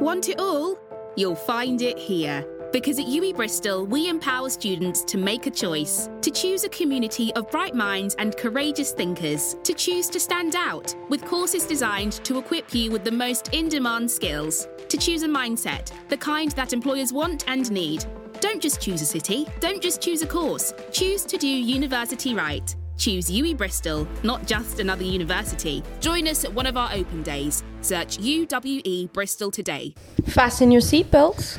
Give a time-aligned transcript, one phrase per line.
[0.00, 0.78] Want it all?
[1.14, 2.42] You'll find it here.
[2.72, 7.34] Because at UWE Bristol, we empower students to make a choice, to choose a community
[7.34, 12.38] of bright minds and courageous thinkers, to choose to stand out, with courses designed to
[12.38, 16.72] equip you with the most in demand skills, to choose a mindset, the kind that
[16.72, 18.06] employers want and need.
[18.40, 22.74] Don't just choose a city, don't just choose a course, choose to do university right.
[23.00, 25.82] Choose UWE Bristol, not just another university.
[26.00, 27.64] Join us at one of our open days.
[27.80, 29.94] Search UWE Bristol today.
[30.26, 31.58] Fasten your seatbelts.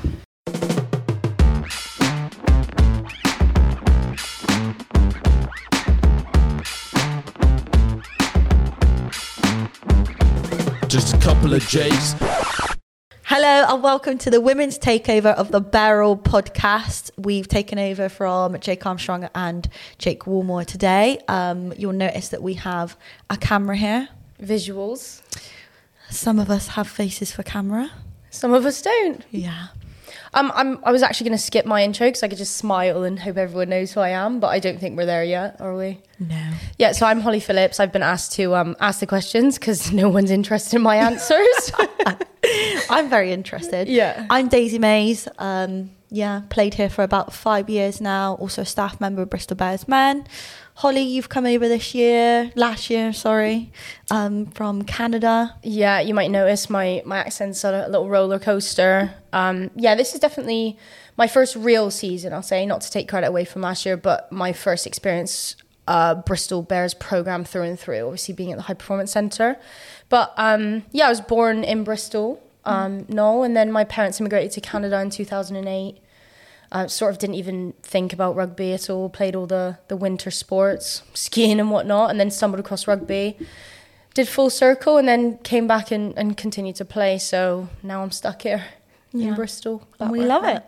[10.88, 12.14] Just a couple of J's.
[13.34, 17.12] Hello and welcome to the women's takeover of the Barrel podcast.
[17.18, 21.18] We've taken over from Jake Armstrong and Jake Woolmore today.
[21.30, 22.98] Um, you'll notice that we have
[23.30, 24.10] a camera here.
[24.44, 25.22] Visuals.
[26.10, 27.92] Some of us have faces for camera.
[28.32, 29.24] Some of us don't.
[29.32, 29.68] Yeah.
[30.34, 33.04] Um, I'm, I was actually going to skip my intro because I could just smile
[33.04, 35.76] and hope everyone knows who I am, but I don't think we're there yet, are
[35.76, 36.00] we?
[36.20, 36.54] No.
[36.80, 37.80] Yeah, so I'm Holly Phillips.
[37.80, 41.72] I've been asked to um, ask the questions because no one's interested in my answers.
[42.90, 43.90] I'm very interested.
[43.90, 44.26] Yeah.
[44.30, 45.28] I'm Daisy Mays.
[45.38, 48.36] Um, yeah, played here for about five years now.
[48.36, 50.26] Also a staff member of Bristol Bears Men.
[50.82, 53.72] Holly, you've come over this year, last year, sorry,
[54.10, 55.54] um, from Canada.
[55.62, 59.14] yeah, you might notice my, my accent's on a little roller coaster.
[59.32, 60.80] Um, yeah, this is definitely
[61.18, 64.32] my first real season, I'll say, not to take credit away from last year, but
[64.32, 65.56] my first experience
[65.88, 69.58] uh, Bristol Bears program through and through, obviously being at the High Performance Centre.
[70.10, 74.52] But um, yeah, I was born in Bristol, um, no, and then my parents immigrated
[74.54, 76.00] to Canada in 2008.
[76.72, 79.10] I sort of didn't even think about rugby at all.
[79.10, 83.38] Played all the the winter sports, skiing and whatnot, and then stumbled across rugby.
[84.14, 87.18] Did full circle and then came back and, and continued to play.
[87.18, 88.66] So now I'm stuck here
[89.14, 89.30] Yeah.
[89.30, 89.88] in Bristol.
[90.02, 90.64] And we love it.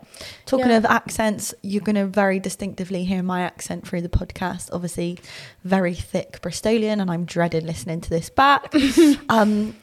[0.46, 0.78] Talking Yeah.
[0.78, 4.70] of accents, you're going to very distinctively hear my accent through the podcast.
[4.72, 5.18] Obviously,
[5.62, 8.74] very thick Bristolian, and I'm dreaded listening to this back.
[9.28, 9.76] um,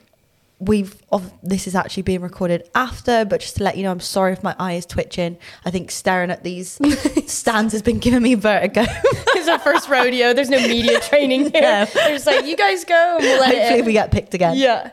[0.62, 4.00] we've of this is actually being recorded after, but just to let you know, I'm
[4.00, 5.38] sorry if my eye is twitching.
[5.66, 6.80] I think staring at these
[7.32, 8.84] stands has been giving me vertigo.
[8.86, 10.34] it's our first rodeo.
[10.34, 11.62] There's no media training here.
[11.62, 11.86] Yeah.
[11.86, 14.56] They're just like, you guys go and we'll let Hopefully, we get picked again.
[14.56, 14.92] Yeah.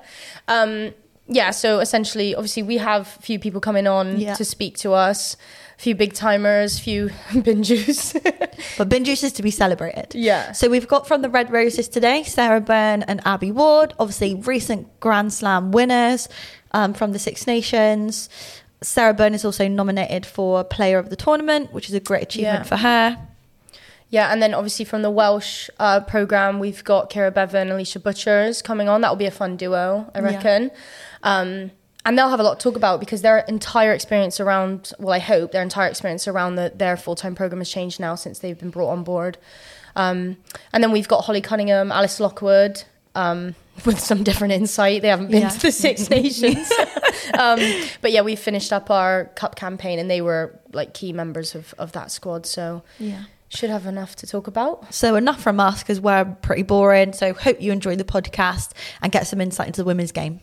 [0.48, 0.94] Um,
[1.26, 4.32] yeah, so essentially, obviously, we have a few people coming on Yeah.
[4.34, 5.36] to speak to us,
[5.78, 7.10] few big timers, few
[7.42, 8.14] bin juice.
[8.76, 10.14] But bin juice is to be celebrated.
[10.14, 10.52] yeah.
[10.52, 14.88] So we've got from the Red Roses today, Sarah Bern and Abbie Ward, obviously recent
[15.00, 16.28] Grand Slam winners
[16.72, 18.28] um, from the Six Nations.
[18.82, 22.60] Sarah Bern is also nominated for Player of the Tournament, which is a great achievement
[22.60, 22.62] Yeah.
[22.64, 23.18] for her.
[24.10, 28.02] Yeah, and then obviously from the Welsh uh, program, we've got Keira Bevan and Alisha
[28.02, 29.02] Butchers coming on.
[29.02, 30.24] That will be a fun duo, I Yeah.
[30.24, 30.70] reckon.
[31.22, 31.70] Um,
[32.08, 35.18] and they'll have a lot to talk about because their entire experience around, well, I
[35.18, 38.58] hope their entire experience around the, their full time program has changed now since they've
[38.58, 39.36] been brought on board.
[39.94, 40.38] Um,
[40.72, 42.82] and then we've got Holly Cunningham, Alice Lockwood.
[43.14, 43.54] Um,
[43.84, 45.48] with some different insight, they haven't been Yeah.
[45.50, 46.70] to the Six Nations,
[47.38, 47.58] um,
[48.00, 51.74] but yeah, we finished up our cup campaign, and they were like key members of,
[51.78, 52.46] of that squad.
[52.46, 53.24] So Yeah.
[53.48, 54.94] should have enough to talk about.
[54.94, 57.12] So enough from us because we're pretty boring.
[57.12, 60.40] So hope you enjoy the podcast and get some insight into the women's game.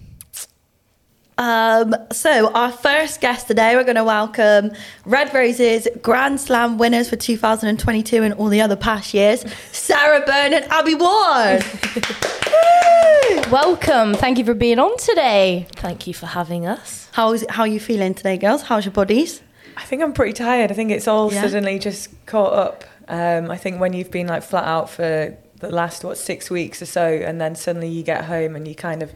[1.37, 4.71] Um, so our first guest today, we're going to welcome
[5.05, 9.43] Red Roses Grand Slam winners for 2022 and all the other past years,
[9.73, 11.65] Sarah Bern and Abbie Ward.
[13.51, 14.13] Welcome.
[14.13, 15.67] Thank you for being on today.
[15.73, 17.09] Thank you for having us.
[17.11, 18.63] How's how are you feeling today, girls?
[18.63, 19.41] How's your bodies?
[19.77, 20.71] I think I'm pretty tired.
[20.71, 21.41] I think it's all Yeah.
[21.41, 22.83] suddenly just caught up.
[23.07, 26.81] Um, I think when you've been like flat out for the last what six weeks
[26.81, 29.11] or so, and then suddenly you get home and you kind of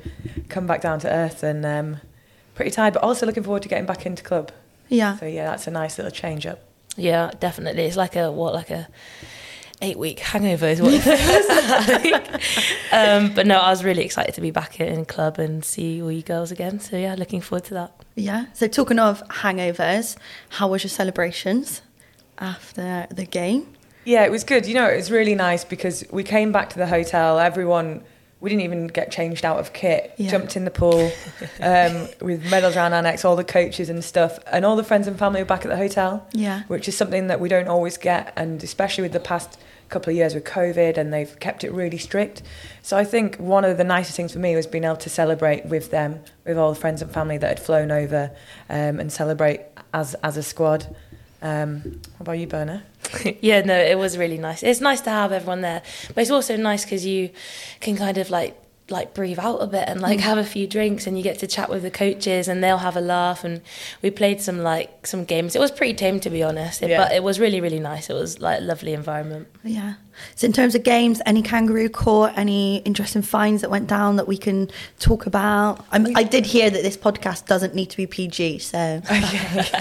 [0.47, 1.97] come back down to earth, and um,
[2.59, 2.93] pretty tired.
[2.93, 4.51] But also looking forward to getting back into club.
[4.89, 5.15] Yeah.
[5.17, 6.59] So yeah, that's a nice little change up.
[6.97, 7.83] Yeah, definitely.
[7.83, 8.89] It's like a what, like a
[9.81, 12.43] eight week hangover is what it feels like.
[12.91, 16.11] Um, but no, I was really excited to be back in club and see all
[16.11, 16.81] you girls again.
[16.81, 18.03] So yeah, looking forward to that.
[18.15, 18.47] Yeah.
[18.53, 20.17] So talking of hangovers,
[20.49, 21.81] how was your celebrations
[22.39, 23.73] after the game?
[24.03, 24.65] Yeah, it was good.
[24.65, 27.39] You know, it was really nice because we came back to the hotel.
[27.39, 28.03] Everyone,
[28.41, 30.13] we didn't even get changed out of kit.
[30.17, 30.31] Yeah.
[30.31, 31.11] Jumped in the pool
[31.61, 35.07] um, with medals around our necks, all the coaches and stuff, and all the friends
[35.07, 36.25] and family were back at the hotel.
[36.31, 36.63] Yeah.
[36.67, 39.59] which is something that we don't always get, and especially with the past
[39.89, 42.43] couple of years with COVID, and they've kept it really strict.
[42.81, 45.65] So I think one of the nicest things for me was being able to celebrate
[45.65, 48.31] with them, with all the friends and family that had flown over,
[48.69, 49.61] um, and celebrate
[49.93, 50.95] as as a squad.
[51.41, 51.81] Um,
[52.17, 52.83] what about you, Berna?
[53.41, 54.61] yeah, no, it was really nice.
[54.63, 55.81] It's nice to have everyone there,
[56.13, 57.29] but it's also nice because you
[57.79, 58.55] can kind of like
[58.91, 61.45] like breathe out a bit and like have a few drinks and you get to
[61.45, 63.61] chat with the coaches and they'll have a laugh and
[64.01, 66.97] we played some like some games it was pretty tame to be honest Yeah.
[66.97, 69.93] but it was really really nice it was like a lovely environment Yeah.
[70.35, 74.27] So in terms of games, any kangaroo court, any interesting finds that went down that
[74.27, 74.69] we can
[74.99, 75.85] talk about?
[75.91, 79.01] I'm, I did hear that this podcast doesn't need to be PG, so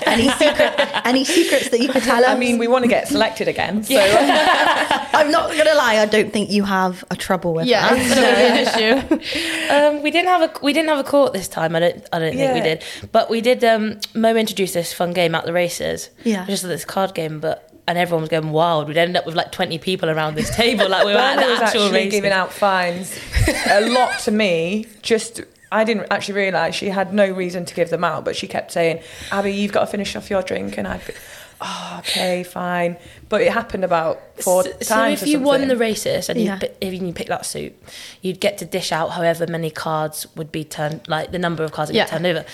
[0.07, 0.75] any secret,
[1.07, 2.29] any secrets that you could tell us?
[2.31, 3.83] I mean, we want to get selected again.
[3.85, 5.99] So I'm not gonna lie.
[5.99, 8.19] I don't think you have a trouble with Yeah, that.
[8.19, 9.73] an issue.
[9.73, 11.75] Um, we didn't have a we didn't have a court this time.
[11.77, 12.83] I don't I don't think we did,
[13.13, 13.65] but we did.
[13.65, 16.11] Um, Mo introduced this fun game at the races.
[16.25, 16.45] Yeah.
[16.47, 18.87] just this card game, but and everyone was going wild.
[18.87, 21.49] We'd end up with like twenty people around this table, like we were at Bernard
[21.49, 22.13] the was actual actually races.
[22.13, 23.19] giving out fines
[23.69, 24.87] a lot to me.
[25.03, 25.41] Just
[25.73, 28.71] I didn't actually realise she had no reason to give them out, but she kept
[28.73, 29.01] saying,
[29.33, 31.13] "Abbie, you've got to finish off your drink," and I'd be,
[31.61, 32.97] "Oh, okay, fine."
[33.29, 34.89] But it happened about four so, times.
[34.89, 36.55] so if or you won the races and Yeah.
[36.55, 37.75] you pi- if you pick that suit,
[38.23, 41.73] you'd get to dish out however many cards would be turned, like the number of
[41.73, 42.05] cards that Yeah.
[42.05, 42.45] get turned over.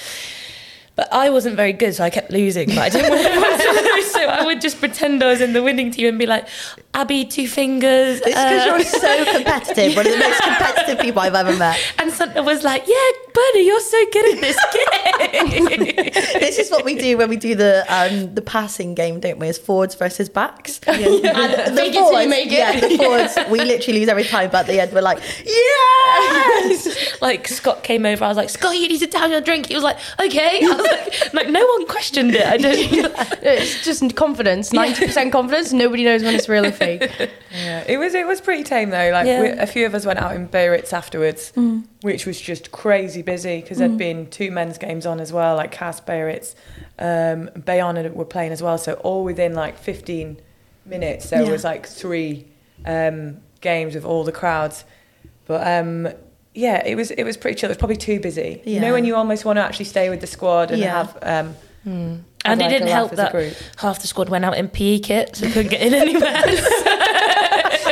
[0.96, 2.69] But I wasn't very good, so I kept losing.
[2.69, 3.22] But I didn't want
[3.60, 6.26] to lose, so I would just pretend I was in the winning team and be
[6.26, 6.46] like,
[6.92, 9.96] "Abbie, two fingers." It's because uh, you're so competitive.
[9.96, 11.78] One of the most competitive people I've ever met.
[11.98, 15.04] And Santa was like, "Yeah, Bernie, you're so good at this game."
[16.44, 19.48] This is what we do when we do the um, the passing game, don't we?
[19.48, 20.81] As forwards versus backs.
[20.86, 22.52] And the Fake it make it.
[22.52, 23.38] Yeah, the forwards.
[23.50, 27.16] We literally lose every time, but at the end we're like, yes.
[27.22, 29.75] like Scott came over, I was like, "Scott, you need to down your drink." He
[29.75, 32.46] was like, "Okay." I was like, like no one questioned it.
[32.46, 32.75] I don't.
[33.46, 35.72] It's just confidence, ninety percent confidence.
[35.72, 37.10] Nobody knows when it's real or fake.
[37.55, 39.11] Yeah, it was it was pretty tame though.
[39.12, 39.41] Like Yeah.
[39.43, 41.85] we, a few of us went out in Biarritz afterwards, Mm.
[42.03, 45.71] which was just crazy busy because there'd been two men's games on as well, like
[45.71, 46.55] Cass Biarritz,
[46.99, 48.77] um, Bayonne were playing as well.
[48.79, 50.37] So all within like 15
[50.85, 51.51] minutes, there Yeah.
[51.53, 52.47] was like three
[52.85, 54.85] um, games with all the crowds.
[55.47, 56.09] But um,
[56.55, 57.69] yeah, it was it was pretty chill.
[57.69, 58.62] It was probably too busy.
[58.65, 61.05] You know when you almost want to actually stay with the squad and Yeah.
[61.05, 61.19] have.
[61.23, 61.55] Um,
[62.47, 63.33] And it didn't help that
[63.77, 66.43] half the squad went out in PE kits so couldn't get in anywhere.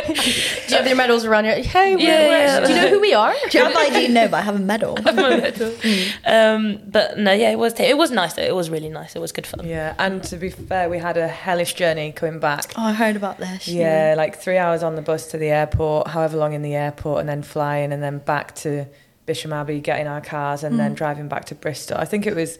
[0.13, 1.55] Do you have your medals around your?
[1.55, 2.59] Hey, we're- Yeah, we're- yeah.
[2.67, 3.33] do you know who we are?
[3.49, 4.07] Do you have ID?
[4.09, 4.97] No, but I have a medal.
[6.25, 8.43] um, but no, yeah, it was it was nice though.
[8.43, 9.15] It was really nice.
[9.15, 9.65] It was good fun.
[9.65, 12.73] yeah, and to be fair, we had a hellish journey coming back.
[12.77, 13.67] Oh, I heard about this.
[13.67, 17.19] Yeah, like three hours on the bus to the airport, however long in the airport,
[17.21, 18.85] and then flying, and then back to
[19.25, 20.77] Bisham Abbey, getting our cars, and Mm.
[20.79, 21.97] then driving back to Bristol.
[21.97, 22.59] I think it was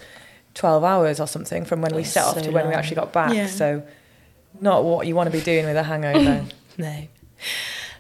[0.54, 2.96] 12 hours or something from when we That's set off so to when we actually
[2.96, 3.34] got back.
[3.34, 3.48] Yeah.
[3.48, 3.84] So,
[4.62, 6.46] not what you want to be doing with a hangover.
[6.78, 7.08] No,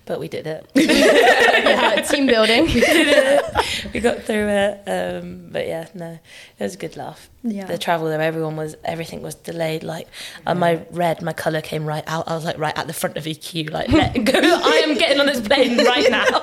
[0.05, 0.69] but we did it.
[0.73, 2.65] yeah, team building.
[2.65, 3.93] we did it.
[3.93, 4.83] We got through it.
[4.85, 6.19] Um, but yeah, no,
[6.59, 7.29] it was a good laugh.
[7.43, 7.65] Yeah.
[7.65, 9.83] The travel there, everyone was everything was delayed.
[9.83, 10.07] Like
[10.45, 12.27] uh, my red, my color came right out.
[12.27, 13.71] I was like right at the front of EQ.
[13.71, 14.39] Like let go.
[14.39, 16.27] I am getting on this plane right now.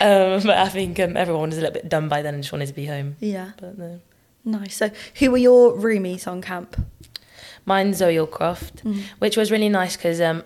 [0.00, 2.52] um, but I think um, everyone was a little bit done by then and just
[2.52, 3.16] wanted to be home.
[3.20, 3.52] Yeah.
[3.58, 4.00] But no.
[4.44, 4.76] Nice.
[4.76, 6.76] So, who were your roomies on camp?
[7.64, 10.44] Mine's Zoe Aldcroft, which was really nice because um,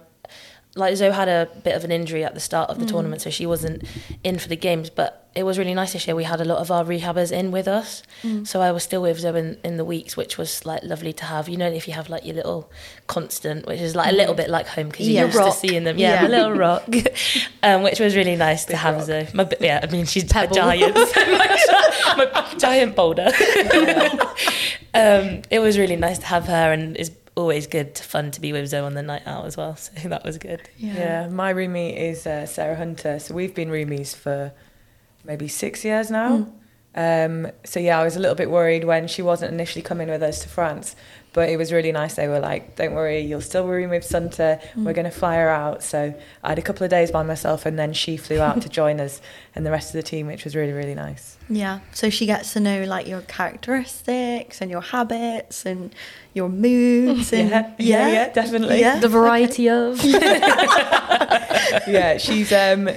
[0.81, 3.31] like Zoe had a bit of an injury at the start of the tournament, so
[3.31, 3.85] she wasn't
[4.25, 4.91] in for the games.
[4.91, 6.17] But it was really nice this year.
[6.17, 8.03] We had a lot of our rehabbers in with us,
[8.45, 11.25] so I was still with Zoe in, in the weeks, which was like lovely to
[11.27, 11.49] have.
[11.49, 12.71] You know, if you have like your little
[13.07, 15.53] constant, which is like a little bit like home because you're used Rock.
[15.55, 15.99] to seeing them.
[15.99, 16.29] Yeah, Yeah.
[16.29, 16.83] little rock,
[17.63, 19.05] um, which was really nice to have rock.
[19.05, 19.29] Zoe.
[19.35, 20.53] My, yeah, I mean she's Pebble.
[20.53, 20.95] a giant,
[22.17, 23.27] my, my giant boulder.
[24.95, 28.53] um, it was really nice to have her, and it's always good fun to be
[28.53, 29.77] with Zoe on the night out as well.
[29.77, 30.69] So that was good.
[30.77, 31.29] yeah.
[31.29, 33.19] my roomie is uh, Sarah Hunter.
[33.19, 34.53] So, we've been roomies for
[35.25, 36.49] maybe six years now.
[36.95, 40.23] Um, so yeah, I was a little bit worried when she wasn't initially coming with
[40.23, 40.97] us to France,
[41.33, 42.15] but it was really nice.
[42.15, 44.61] They were like, "Don't worry, you'll still room with Sunta.
[44.77, 47.67] We're going to fly her out." So I had a couple of days by myself,
[47.67, 49.21] and then she flew out to join us
[49.55, 51.39] and the rest of the team, which was really really nice.
[51.49, 51.81] Yeah.
[51.93, 55.95] So she gets to know like your characteristics and your habits and
[56.35, 58.81] your moods and Yeah, yeah, yeah, definitely.
[58.81, 58.99] Yeah.
[59.01, 60.03] The variety of.
[61.87, 62.89] yeah, she's um,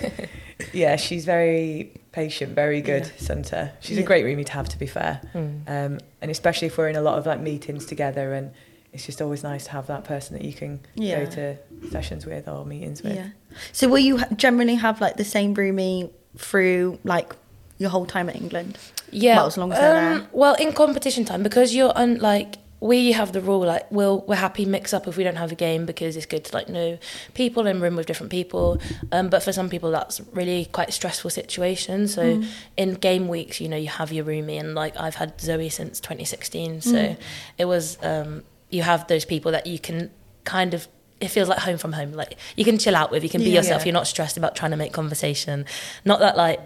[0.71, 4.03] yeah, she's very patient, very good, Center, She's Yeah.
[4.03, 5.19] a great roomie to have, to be fair.
[5.33, 8.51] Um, and especially if we're in a lot of like meetings together, and
[8.93, 11.25] it's just always nice to have that person that you can Yeah.
[11.25, 11.57] go to
[11.91, 13.15] sessions with or meetings with.
[13.15, 13.27] Yeah.
[13.73, 17.33] So will you generally have like the same roomie through like
[17.79, 18.77] your whole time at England?
[19.11, 19.37] Yeah.
[19.37, 20.13] Well, as long as they're there.
[20.21, 22.57] um, Well, in competition time, because you're un- like
[22.91, 25.55] we have the rule like we'll we're happy mix up if we don't have a
[25.67, 26.97] game because it's good to like know
[27.33, 28.77] people and room with different people.
[29.11, 32.07] Um, but for some people that's really quite a stressful situation.
[32.09, 32.45] So Mm.
[32.75, 35.99] in game weeks, you know, you have your roomie and like I've had Zoe since
[36.01, 36.81] 2016.
[36.81, 37.17] So Mm.
[37.57, 40.11] it was um, you have those people that you can
[40.43, 40.87] kind of
[41.21, 42.11] it feels like home from home.
[42.11, 43.59] Like you can chill out with, you can be Yeah.
[43.61, 43.85] yourself.
[43.85, 45.65] You're not stressed about trying to make conversation.
[46.03, 46.59] Not that like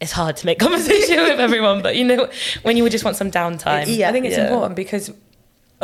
[0.00, 2.28] it's hard to make conversation with everyone, but you know
[2.62, 3.86] when you would just want some downtime.
[3.88, 4.08] Yeah.
[4.08, 4.44] I think it's Yeah.
[4.46, 5.10] important because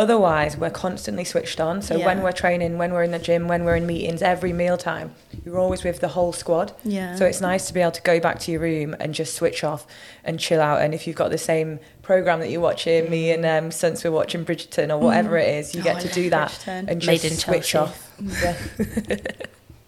[0.01, 1.83] otherwise we're constantly switched on.
[1.83, 2.07] So Yeah.
[2.07, 5.15] when we're training, when we're in the gym, when we're in meetings, every mealtime,
[5.45, 6.73] you're always with the whole squad.
[6.85, 7.15] Yeah.
[7.17, 9.63] So it's nice to be able to go back to your room and just switch
[9.63, 9.87] off
[10.25, 10.81] and chill out.
[10.83, 14.11] And if you've got the same program that you're watching, me and um, since we're
[14.11, 16.89] watching Bridgerton or whatever it is, you Oh, get I to love do that Bridgerton.
[16.89, 17.93] and Made just in switch Chelsea.
[17.93, 18.11] off.
[18.43, 19.17] Yeah.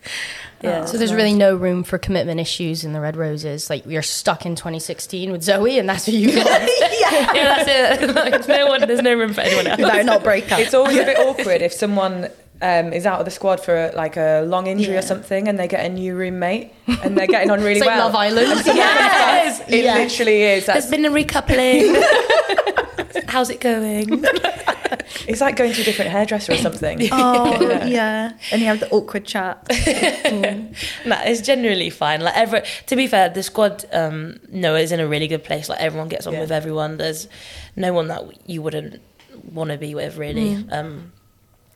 [0.63, 0.85] Yeah.
[0.85, 3.69] So there's really no room for commitment issues in the Red Roses.
[3.69, 6.47] Like we are stuck in 2016 with Zoe, and that's what you got.
[7.01, 8.15] yeah, that's it.
[8.23, 9.79] Like, no one, there's no room for anyone else.
[9.81, 10.61] You better not break up.
[10.61, 12.29] It's always a bit awkward if someone
[12.61, 15.01] um, is out of the squad for like a long injury Yeah.
[15.01, 17.97] or something, and they get a new roommate and they're getting on really It's like
[17.97, 18.07] well.
[18.07, 18.63] Love Island.
[18.67, 19.61] Yes.
[19.69, 19.95] It Yeah.
[19.97, 20.67] literally is.
[20.67, 22.01] There's That's, been a recoupling.
[23.29, 24.25] How's it going?
[25.29, 27.01] it's like going to a different hairdresser or something.
[27.13, 27.87] Oh Yeah.
[27.87, 28.33] yeah.
[28.51, 29.67] and you have the awkward chat.
[29.71, 32.21] no, it's generally fine.
[32.21, 35.69] Like every, to be fair, the squad um, no is in a really good place.
[35.69, 36.41] Like everyone gets on Yeah.
[36.41, 36.97] with everyone.
[36.97, 37.29] There's
[37.77, 39.01] no one that you wouldn't
[39.53, 40.65] want to be with really.
[40.71, 41.13] Um,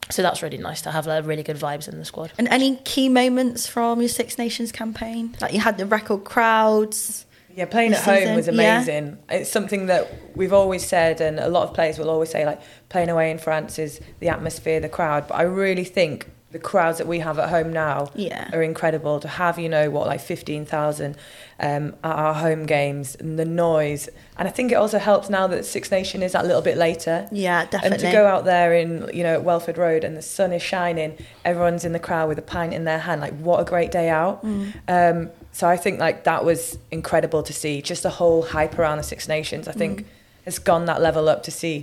[0.08, 2.32] so that's really nice to have like really good vibes in the squad.
[2.38, 5.36] And any key moments from your Six Nations campaign?
[5.40, 7.25] Like you had the record crowds.
[7.56, 8.52] Yeah, playing at home was yeah.
[8.52, 9.18] amazing.
[9.30, 12.60] It's something that we've always said, and a lot of players will always say, like,
[12.90, 15.26] playing away in France is the atmosphere, the crowd.
[15.26, 18.48] But I really think the crowds that we have at home now Yeah.
[18.52, 19.20] are incredible.
[19.20, 21.16] To have, you know, what, like 15,000
[21.58, 24.08] um, at our home games and the noise.
[24.38, 27.26] And I think it also helps now that Six Nation is that little bit later.
[27.32, 27.90] Yeah, definitely.
[27.96, 30.62] And to go out there in, you know, at Welford Road and the sun is
[30.62, 33.20] shining, everyone's in the crowd with a pint in their hand.
[33.22, 34.44] Like, what a great day out.
[34.44, 34.72] Mm.
[34.88, 37.74] Um, so I think like that was incredible to see.
[37.92, 40.04] Just the whole hype around the Six Nations, I think, Mm.
[40.44, 41.76] has gone that level up to see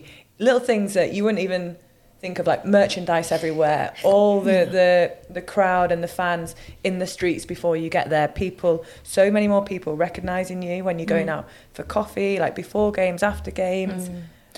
[0.47, 1.75] little things that you wouldn't even
[2.21, 4.91] think of, like merchandise everywhere, all the the
[5.37, 8.27] the crowd and the fans in the streets before you get there.
[8.45, 11.37] People, so many more people recognizing you when you're going Mm.
[11.37, 14.09] out for coffee, like before games, after games.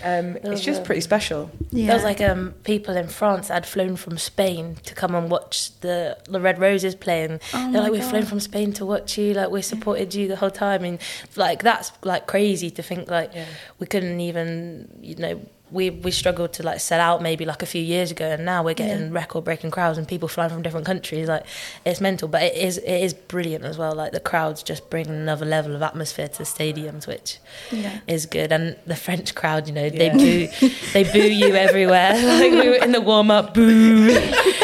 [0.04, 1.50] Um, it's just a- pretty special.
[1.72, 1.88] Yeah.
[1.88, 5.30] There was like um, people in France that had flown from Spain to come and
[5.32, 7.40] watch the the Red Roses playing.
[7.54, 9.34] Oh They're my like, we've flown from Spain to watch you.
[9.34, 10.84] Like we supported you the whole time.
[10.84, 11.00] And
[11.36, 13.46] like that's like crazy to think like Yeah.
[13.80, 15.42] we couldn't even you know
[15.72, 18.64] we we struggled to like sell out maybe like a few years ago, and now
[18.64, 19.14] we're getting Yeah.
[19.20, 21.28] record breaking crowds and people flying from different countries.
[21.28, 21.44] Like
[21.86, 23.94] it's mental, but it is it is brilliant as well.
[23.96, 27.40] Like the crowds just bring another level of atmosphere to the stadiums, which
[27.72, 28.00] Yeah.
[28.08, 28.52] is good.
[28.52, 30.14] And the French crowd, you know, they Yeah.
[30.60, 32.14] boo, they boo you everywhere.
[32.14, 34.14] Like we were in the warm up, boo.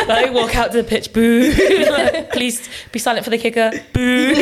[0.08, 1.52] Like walk out to the pitch, boo.
[1.90, 4.34] Like, please be silent for the kicker, boo.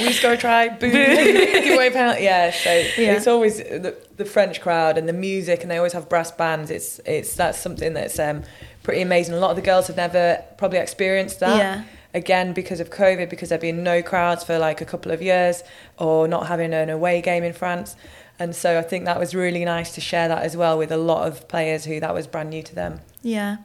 [0.00, 2.24] we score a try, boo, give away penalty.
[2.24, 3.12] Yeah, so Yeah.
[3.14, 6.70] it's always the, the French crowd and the music, and they always have brass bands.
[6.70, 8.42] It's it's that's something that's um,
[8.82, 9.34] pretty amazing.
[9.34, 11.56] A lot of the girls have never probably experienced that.
[11.56, 11.84] Yeah.
[12.14, 15.20] Again, because of COVID, because there have been no crowds for like a couple of
[15.20, 15.62] years,
[15.98, 17.96] or not having an away game in France.
[18.38, 20.96] And so I think that was really nice to share that as well with a
[20.96, 23.00] lot of players who that was brand new to them.
[23.20, 23.56] Yeah,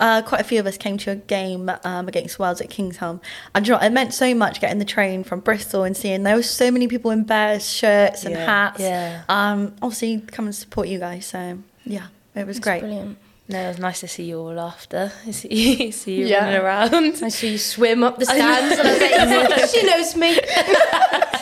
[0.00, 3.20] uh, quite a few of us came to a game um, against Wales at Kingsholm,
[3.54, 6.22] and do you know, it meant so much getting the train from Bristol and seeing
[6.22, 8.46] there were so many people in Bears shirts and Yeah.
[8.46, 8.80] hats.
[8.80, 9.22] Yeah.
[9.28, 11.26] Um, obviously, come and support you guys.
[11.26, 12.80] So yeah, it was It's great.
[12.80, 13.18] Brilliant.
[13.46, 15.12] No, it was nice to see you all after.
[15.30, 16.44] See, see you Yeah.
[16.46, 17.22] running around.
[17.22, 20.38] I see you swim up the stands, and I was like, she knows me.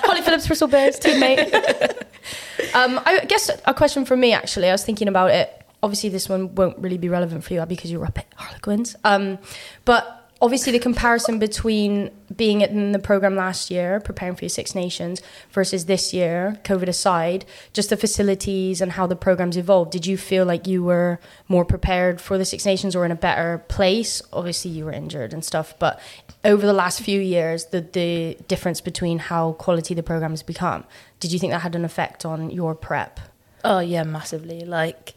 [0.02, 1.52] Holly Phillips, Bristol Bears teammate.
[2.74, 4.68] um, I guess a question from me actually.
[4.68, 5.61] I was thinking about it.
[5.82, 8.94] Obviously, this one won't really be relevant for you because you're up at Harlequins.
[9.04, 9.38] Um,
[9.84, 14.74] but obviously, the comparison between being in the program last year, preparing for your Six
[14.74, 19.92] Nations, versus this year, COVID aside, just the facilities and how the program's evolved.
[19.92, 23.16] Did you feel like you were more prepared for the Six Nations or in a
[23.16, 24.22] better place?
[24.32, 26.00] Obviously, you were injured and stuff, but
[26.44, 30.84] over the last few years, the the difference between how quality the program has become.
[31.20, 33.20] Did you think that had an effect on your prep?
[33.64, 34.60] Oh yeah, massively.
[34.64, 35.14] Like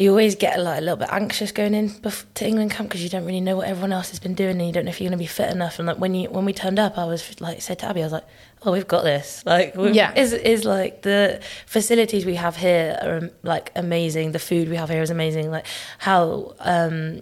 [0.00, 1.90] you always get like a little bit anxious going in
[2.34, 4.66] to England camp because you don't really know what everyone else has been doing and
[4.66, 5.78] you don't know if you're going to be fit enough.
[5.78, 8.06] And like when you when we turned up, I was like said to Abbie, I
[8.06, 8.26] was like,
[8.62, 9.42] oh, we've got this.
[9.44, 10.14] Like we've, Yeah.
[10.16, 14.32] is is like the facilities we have here are um, like amazing.
[14.32, 15.50] The food we have here is amazing.
[15.50, 15.66] Like
[15.98, 16.54] how.
[16.60, 17.20] um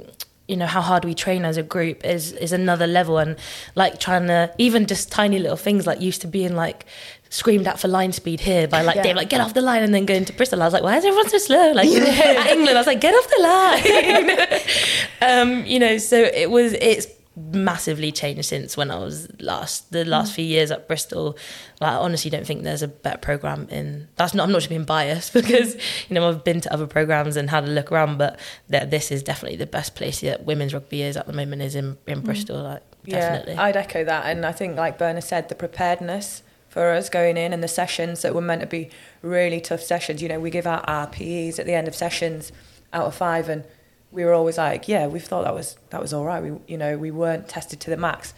[0.51, 3.37] you know how hard we train as a group is is another level and
[3.75, 6.87] like trying to even just tiny little things like used to being like
[7.31, 9.03] screamed at for line speed here by like Yeah.
[9.03, 10.97] Dave like get off the line and then going to Bristol I was like why
[10.97, 13.43] is everyone so slow like at England I was like get off the
[15.31, 17.07] line um you know so it was it's
[17.53, 21.37] massively changed since when I was last the last few years at Bristol.
[21.81, 24.09] Like, I honestly don't think there's a better program in.
[24.17, 24.45] That's not.
[24.45, 25.77] I'm not just being biased because
[26.09, 29.11] you know I've been to other programs and had a look around, but that this
[29.11, 32.21] is definitely the best place that women's rugby is at the moment is in in
[32.21, 32.61] Bristol.
[32.63, 33.55] Like definitely.
[33.55, 34.27] Yeah, I'd echo that.
[34.27, 38.23] And I think, like Berna said, the preparedness for us going in and the sessions
[38.23, 38.91] that were meant to be
[39.23, 40.23] really tough sessions.
[40.23, 42.53] You know, we give out our PEs at the end of sessions
[42.93, 43.65] out of five, and
[44.13, 46.43] we were always like, yeah, we thought that was that was all right.
[46.43, 48.35] We, you know, we weren't tested to the max.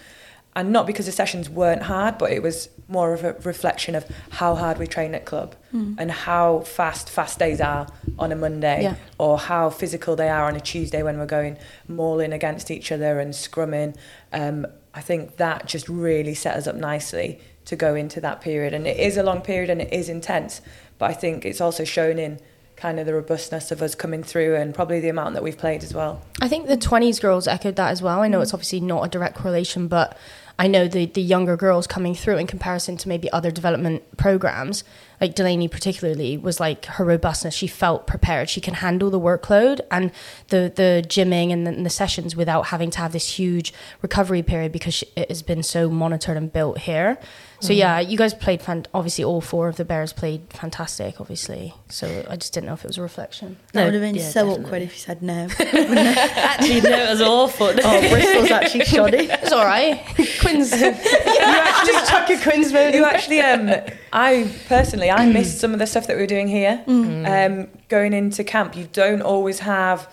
[0.56, 4.04] And not because the sessions weren't hard, but it was more of a reflection of
[4.30, 5.94] how hard we train at club Hmm.
[5.96, 7.86] and how fast fast days are
[8.18, 8.94] on a Monday Yeah.
[9.16, 11.56] or how physical they are on a Tuesday when we're going
[11.86, 13.94] mauling against each other and scrumming.
[14.32, 17.38] Um, I think that just really set us up nicely
[17.70, 18.74] to go into that period.
[18.74, 20.60] And it is a long period and it is intense,
[20.98, 22.40] but I think it's also shown in
[22.74, 25.84] kind of the robustness of us coming through and probably the amount that we've played
[25.84, 26.20] as well.
[26.40, 28.22] I think the 20s girls echoed that as well.
[28.22, 28.42] I know mm.
[28.42, 30.16] it's obviously not a direct correlation, but
[30.58, 34.82] I know the, the younger girls coming through in comparison to maybe other development programs,
[35.20, 37.54] like Delaney particularly, was like her robustness.
[37.54, 38.50] She felt prepared.
[38.50, 40.10] She can handle the workload and
[40.48, 43.72] the, the gymming and the, and the sessions without having to have this huge
[44.02, 47.18] recovery period because she, it has been so monitored and built here.
[47.60, 48.62] So yeah, you guys played.
[48.62, 51.20] Fan- obviously, all four of the Bears played fantastic.
[51.20, 53.58] Obviously, so I just didn't know if it was a reflection.
[53.72, 54.64] That No, would have been yeah, so definitely.
[54.64, 55.46] awkward if you said no.
[55.60, 57.66] Actually, no, it was awful.
[57.68, 59.28] oh, Bristol's actually shoddy.
[59.30, 60.02] It's all right.
[60.40, 60.72] Quins.
[60.80, 62.94] you actually just chuck your Quins vote.
[62.94, 63.70] You actually, um,
[64.12, 66.82] I personally, I missed some of the stuff that we were doing here.
[66.86, 70.08] Um, going into camp, you don't always have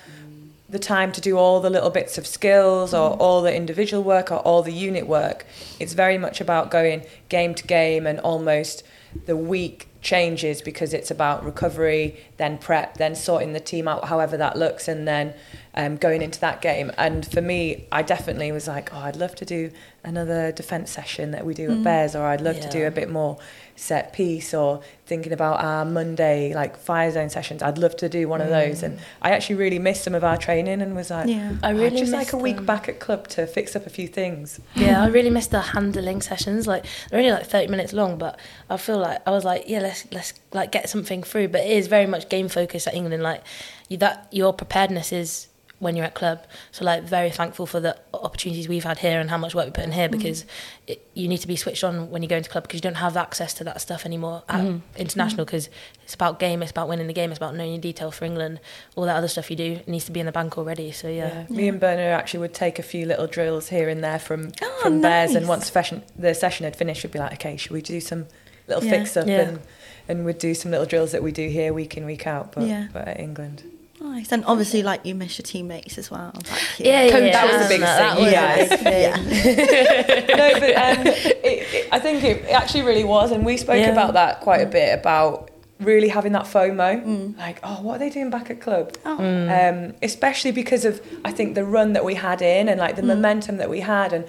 [0.70, 3.20] the time to do all the little bits of skills or mm.
[3.20, 5.46] all the individual work or all the unit work.
[5.80, 8.84] It's very much about going game to game and almost
[9.26, 14.38] the week changes because it's about recovery, then prep, then sorting the team out, however
[14.38, 15.34] that looks, and then
[15.78, 16.92] um, going into that game.
[16.98, 19.72] And for me, I definitely was like, oh, I'd love to do
[20.04, 23.12] another defence session that we do at Bears, or I'd love to do a bit
[23.12, 23.38] more
[23.76, 27.62] set piece, or thinking about our Monday like fire zone sessions.
[27.62, 28.82] I'd love to do one of those.
[28.82, 31.58] And I actually really missed some of our training and was like, Yeah.
[31.62, 32.66] I "Oh, really just like a week them.
[32.66, 34.60] back at club to fix up a few things.
[34.74, 36.66] Yeah, I really missed the handling sessions.
[36.66, 39.82] Like they're only like thirty minutes long, but I feel like I was like, yeah,
[39.82, 41.50] let's let's like get something through.
[41.50, 43.22] But it is very much game focused at England.
[43.22, 43.44] Like
[43.90, 46.44] you, that your preparedness is when you're at club.
[46.72, 49.72] So like very thankful for the opportunities we've had here and how much work we
[49.72, 50.12] put in here mm.
[50.12, 50.46] because
[50.88, 52.96] it, you need to be switched on when you go into club because you don't
[52.96, 54.82] have access to that stuff anymore at mm.
[54.96, 55.48] international mm.
[55.48, 55.70] because
[56.04, 58.60] it's about game, it's about winning the game, it's about knowing your detail for England.
[58.96, 60.92] All that other stuff you do needs to be in the bank already.
[60.92, 61.46] So yeah.
[61.50, 61.56] Yeah.
[61.56, 64.80] Me and Bernard actually would take a few little drills here and there from Oh,
[64.82, 67.82] from Bears, and once session, the session had finished, we'd be like, okay, should we
[67.82, 68.26] do some
[68.68, 68.92] little Yeah.
[68.92, 69.42] fix up Yeah.
[69.42, 69.60] and
[70.10, 72.63] and we'd do some little drills that we do here week in week out, but
[72.63, 72.88] Yeah.
[72.94, 73.63] but at England.
[74.00, 74.32] Nice.
[74.32, 76.32] And obviously, like, you miss your teammates as well.
[76.36, 76.46] Like,
[76.80, 77.46] Yeah, yeah, That yeah.
[77.58, 78.56] was the biggest That thing, was yeah.
[78.56, 80.28] a big thing.
[80.38, 83.78] no, but um, it, it, I think it, it actually really was, and we spoke
[83.80, 83.90] Yeah.
[83.92, 88.10] about that quite a bit about really having that FOMO, like, oh, what are they
[88.10, 88.96] doing back at club?
[89.06, 89.18] Oh.
[89.18, 93.04] Um, especially because of I think the run that we had in and like the
[93.04, 94.26] momentum that we had and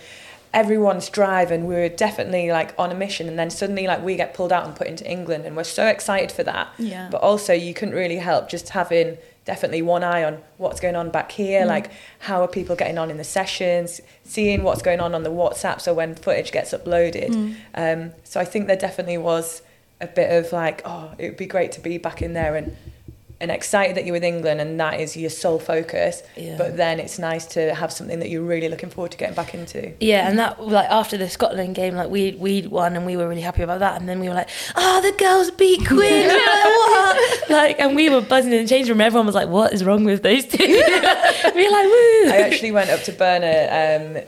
[0.52, 4.16] everyone's drive and we were definitely like on a mission and then suddenly like we
[4.16, 7.08] get pulled out and put into England and we're so excited for that Yeah.
[7.10, 11.08] but also you couldn't really help just having definitely one eye on what's going on
[11.08, 15.14] back here like how are people getting on in the sessions seeing what's going on
[15.14, 17.30] on the whatsapp so when footage gets uploaded.
[17.74, 19.62] Um, so i think there definitely was
[20.02, 22.76] a bit of like oh it would be great to be back in there and
[23.40, 26.56] and excited that you're with england and that is your sole focus Yeah.
[26.58, 29.54] but then it's nice to have something that you're really looking forward to getting back
[29.54, 33.16] into Yeah, and that like after the Scotland game, like we we won and we
[33.16, 34.00] were really happy about that.
[34.00, 36.28] And then we were like, oh, the girls beat Queen.
[37.48, 37.48] Like.
[37.50, 39.00] Like, and we were buzzing in the change room.
[39.00, 40.58] Everyone was like, what is wrong with those two?
[40.66, 42.30] we were like, woo.
[42.30, 44.16] I actually went up to Burner.
[44.16, 44.22] Um,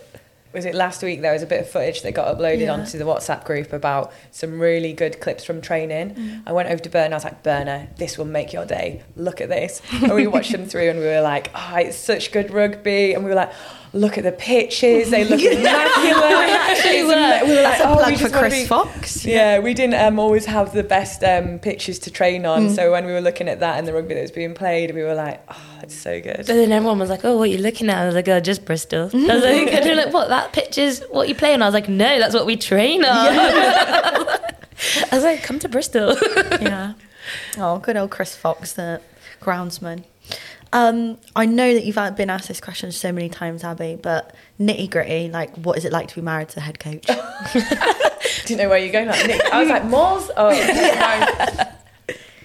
[0.52, 1.20] was it last week?
[1.20, 2.72] There was a bit of footage that got uploaded Yeah.
[2.72, 6.14] onto the WhatsApp group about some really good clips from training.
[6.14, 6.42] Mm.
[6.46, 7.14] I went over to Burner.
[7.14, 9.02] I was like, Burner, this will make your day.
[9.16, 9.80] Look at this.
[9.92, 13.14] And we watched them through, and we were like, oh, it's such good rugby.
[13.14, 13.52] And we were like.
[13.92, 16.50] Look at the pitches; they look immaculate.
[16.50, 17.12] actually were.
[17.14, 19.24] ama- we were like, That's a oh, we plug for Chris be- Fox.
[19.24, 22.68] Yeah, we didn't um, always have the best um, pitches to train on.
[22.68, 22.76] Mm.
[22.76, 25.03] So when we were looking at that and the rugby that was being played, we
[25.03, 26.38] were like, oh, it's so good.
[26.38, 28.38] And then everyone was like, "Oh, what are you looking at?" I was like, "Oh,
[28.38, 30.29] just Bristol." I was like, and they were like, "What?
[30.29, 33.11] That picture's what you play on?" I was like, "No, that's what we train on."
[33.11, 36.16] I was like, "Come to Bristol."
[36.61, 36.94] yeah.
[37.59, 39.00] Oh, good old Chris Fox, the
[39.40, 40.05] groundsman.
[40.72, 44.88] Um, I know that you've been asked this question so many times, Abbie, but nitty
[44.90, 47.06] gritty, like, what is it like to be married to the head coach?
[48.46, 49.09] Do you know where you're going?
[49.09, 50.30] Like, Nick, I was like, Moors?
[50.37, 50.50] Oh,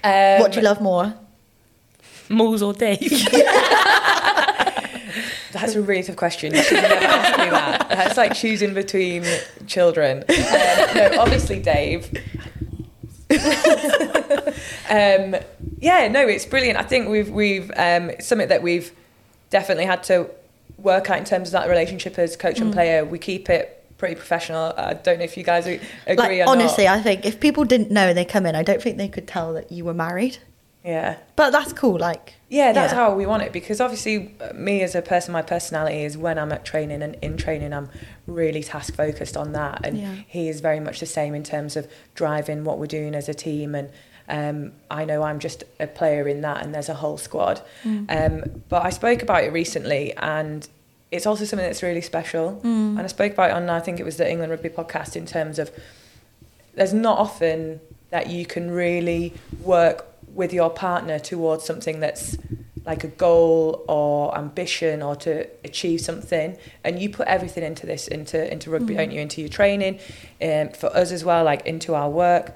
[0.04, 0.10] no.
[0.10, 1.14] Um, what do you love more?
[2.30, 3.00] Mauls or Dave.
[5.52, 6.54] That's a really tough question.
[6.54, 7.90] You should never ask me that.
[7.90, 9.24] That's like choosing between
[9.68, 10.24] children.
[10.30, 10.36] Um,
[10.96, 12.12] no, obviously Dave.
[14.90, 15.36] um,
[15.86, 16.78] yeah, no, it's brilliant.
[16.80, 18.92] I think we've we've um, something that we've
[19.52, 20.30] definitely had to
[20.78, 23.06] work out in terms of that relationship as coach and player.
[23.06, 24.74] We keep it pretty professional.
[24.76, 25.80] I don't know if you guys agree
[26.40, 26.98] Like honestly, not.
[26.98, 29.28] I think if people didn't know and they come in, I don't think they could
[29.28, 30.40] tell that you were married.
[30.84, 31.18] Yeah.
[31.36, 31.98] But that's cool.
[32.00, 33.00] Like Yeah, that's Yeah.
[33.00, 36.38] how we want it because obviously, uh, me as a person, my personality is when
[36.38, 37.90] I'm at training and in training, I'm
[38.28, 39.80] really task focused on that.
[39.86, 40.14] And Yeah.
[40.28, 43.34] he is very much the same in terms of driving what we're doing as a
[43.34, 43.74] team.
[43.76, 43.90] And
[44.28, 47.62] um, I know I'm just a player in that, and there's a whole squad.
[48.10, 50.68] Um, but I spoke about it recently, and
[51.12, 52.60] it's also something that's really special.
[52.98, 55.26] And I spoke about it on, I think it was the England Rugby podcast, in
[55.26, 55.72] terms of
[56.74, 62.38] there's not often that you can really work with your partner towards something that's
[62.86, 66.58] like a goal or ambition or to achieve something.
[66.84, 69.22] And you put everything into this into into rugby don't you?
[69.22, 70.00] Into your training
[70.42, 72.54] um, for us as well like into our work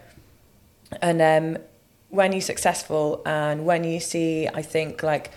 [1.02, 1.62] and um,
[2.10, 5.32] when you're successful and when you see i think like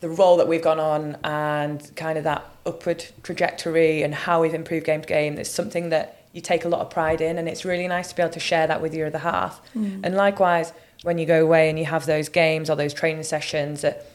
[0.00, 4.54] the role that we've gone on and kind of that upward trajectory and how we've
[4.54, 7.48] improved game to game it's something that you take a lot of pride in and
[7.48, 9.60] it's really nice to be able to share that with your other half.
[10.04, 13.80] And likewise when you go away and you have those games or those training sessions
[13.80, 14.06] that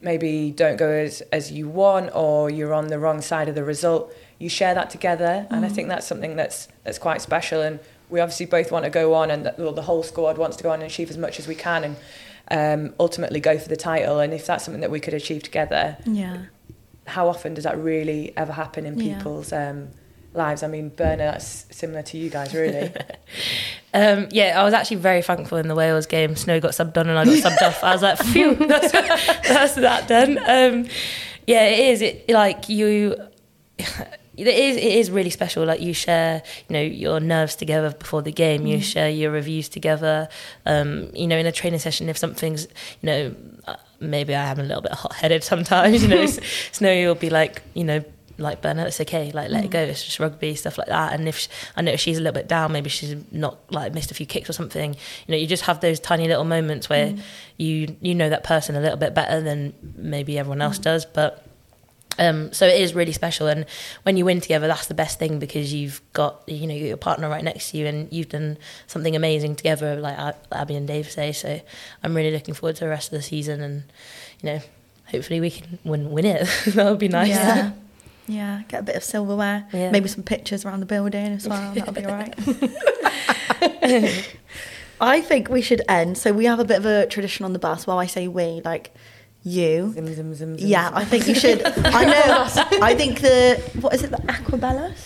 [0.00, 3.64] maybe don't go as, as you want or you're on the wrong side of the
[3.64, 5.46] result you share that together.
[5.50, 8.90] And i think that's something that's that's quite special and we obviously both want to
[8.90, 11.18] go on and the, well, the whole squad wants to go on and achieve as
[11.18, 11.96] much as we can and
[12.88, 15.96] um, ultimately go for the title and if that's something that we could achieve together
[16.06, 16.42] yeah,
[17.06, 19.16] how often does that really ever happen in Yeah.
[19.16, 19.88] people's um,
[20.34, 22.92] lives i mean berna that's similar to you guys really
[23.94, 26.36] Um, yeah, I was actually very thankful in the Wales game.
[26.36, 27.82] Snow got subbed on and I got subbed off.
[27.82, 30.36] I was like, phew, that's, that's that done.
[30.36, 30.86] Um,
[31.46, 32.02] yeah, it is.
[32.02, 33.16] It like you.
[34.36, 35.64] It is, it is really special.
[35.64, 38.66] Like you share, you know, your nerves together before the game.
[38.66, 40.28] You share your reviews together.
[40.66, 42.64] Um, you know, in a training session, if something's,
[43.00, 43.34] you know,
[43.66, 46.02] uh, maybe I am a little bit hot-headed sometimes.
[46.02, 46.38] You know, S-
[46.72, 48.04] Snow will be like, you know,
[48.38, 49.80] like Bernard, it's okay, like let it go.
[49.80, 51.14] It's just rugby stuff like that.
[51.14, 54.10] And if sh I know she's a little bit down, maybe she's not like missed
[54.10, 54.92] a few kicks or something.
[54.92, 57.14] You know, you just have those tiny little moments where
[57.56, 61.45] you you know that person a little bit better than maybe everyone else does, but.
[62.18, 63.66] Um, so it is really special, and
[64.04, 67.28] when you win together, that's the best thing because you've got you know your partner
[67.28, 71.32] right next to you, and you've done something amazing together, like Abbie and Dave say.
[71.32, 71.60] So
[72.02, 73.84] I'm really looking forward to the rest of the season, and
[74.42, 74.60] you know,
[75.06, 76.48] hopefully we can win win it.
[76.74, 77.28] that would be nice.
[77.28, 77.72] yeah,
[78.28, 78.62] yeah.
[78.68, 79.90] Get a bit of silverware, Yeah.
[79.90, 81.74] maybe some pictures around the building as well.
[81.74, 82.34] That'll be all right.
[85.00, 86.16] I think we should end.
[86.16, 87.86] So we have a bit of a tradition on the bus.
[87.86, 88.94] Well, I say we, like
[89.46, 89.92] you.
[89.94, 90.98] Zim, zim, zim, zim, Yeah, zim.
[90.98, 91.62] I think you should.
[91.64, 92.48] I know.
[92.82, 94.10] I think the what is it?
[94.10, 94.96] The Aquabellas.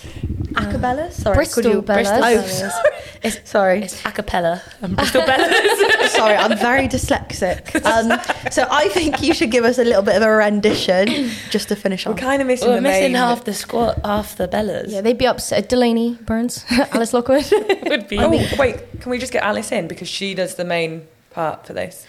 [0.55, 1.12] Aquabellas.
[1.12, 2.20] Sorry, Bristol could you- Bellas.
[2.22, 2.90] Oh, sorry.
[3.22, 3.83] It's, sorry.
[3.83, 6.09] It's a cappella and Bristol Bellas.
[6.09, 7.62] Sorry, I'm very dyslexic.
[7.85, 8.18] Um,
[8.50, 11.76] so I think you should give us a little bit of a rendition just to
[11.76, 12.14] finish off.
[12.14, 14.87] we're kind of missing We're the missing main half the squad, half the Bellas.
[14.88, 15.68] Yeah, they'd be upset.
[15.68, 17.44] Delaney Burns, Alice Lockwood.
[17.88, 18.18] would be.
[18.18, 21.72] oh wait can we just get alice in because she does the main part for
[21.72, 22.07] this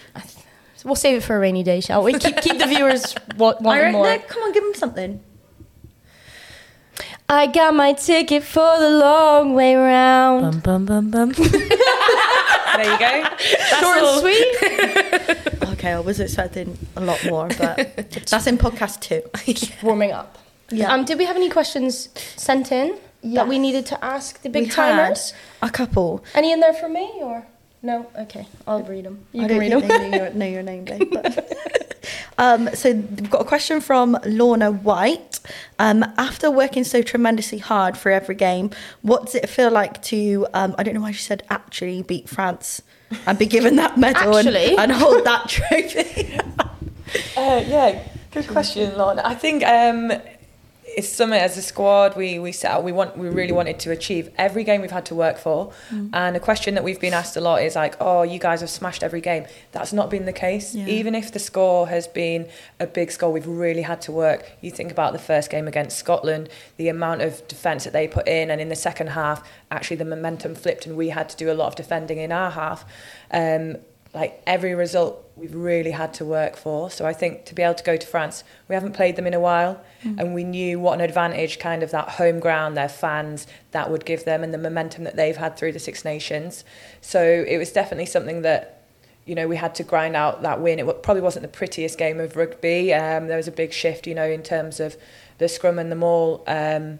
[0.84, 2.12] we'll save it for a rainy day, shall we?
[2.14, 4.06] Keep, keep the viewers wa- I wanting reckon- more.
[4.06, 5.20] no, come on, give them something.
[7.28, 10.62] I got my ticket for the long way round.
[10.62, 11.32] Bum bum bum bum.
[12.76, 13.24] there you go
[13.80, 14.20] Short and all.
[14.20, 15.48] sweet.
[15.82, 17.76] Okay, I was expecting a lot more, but
[18.28, 19.22] that's in podcast two.
[19.82, 20.38] Warming up.
[20.70, 20.92] Yeah.
[20.92, 24.64] Um, did we have any questions sent in that we needed to ask the big
[24.64, 25.32] We timers?
[25.60, 26.24] had A couple.
[26.36, 27.44] Any in there for me or
[27.82, 28.10] no?
[28.18, 29.24] Okay, I'll read them.
[29.32, 29.88] You I can don't read them.
[29.88, 31.10] they know your, know your name, Dave.
[31.10, 31.52] But.
[32.38, 35.40] um, so we've got a question from Lorna White.
[35.78, 38.70] Um, after working so tremendously hard for every game,
[39.02, 40.46] what does it feel like to?
[40.54, 42.82] Um, I don't know why she said actually beat France
[43.26, 46.38] and be given that medal and, and hold that trophy.
[47.36, 49.20] Uh, yeah, good question, Lorna.
[49.22, 50.10] I think um,
[50.96, 52.84] it's something as a squad we we set out.
[52.84, 55.72] We want we really wanted to achieve every game we've had to work for.
[55.90, 56.10] Mm.
[56.12, 58.70] And a question that we've been asked a lot is like, "Oh, you guys have
[58.70, 60.74] smashed every game." That's not been the case.
[60.74, 60.86] Yeah.
[60.86, 64.50] Even if the score has been a big score, we've really had to work.
[64.60, 68.28] You think about the first game against Scotland, the amount of defence that they put
[68.28, 71.50] in, and in the second half, actually the momentum flipped, and we had to do
[71.50, 72.84] a lot of defending in our half.
[73.30, 73.76] Um,
[74.14, 76.90] like every result we've really had to work for.
[76.90, 79.34] So I think to be able to go to France, we haven't played them in
[79.34, 79.82] a while,
[80.18, 84.04] and we knew what an advantage kind of that home ground, their fans, that would
[84.04, 86.64] give them, and the momentum that they've had through the Six Nations.
[87.00, 88.82] So it was definitely something that
[89.24, 90.78] you know, we had to grind out that win.
[90.78, 92.92] It probably wasn't the prettiest game of rugby.
[92.92, 94.96] Um, there was a big shift, you know, in terms of
[95.38, 96.98] the scrum and the maul um,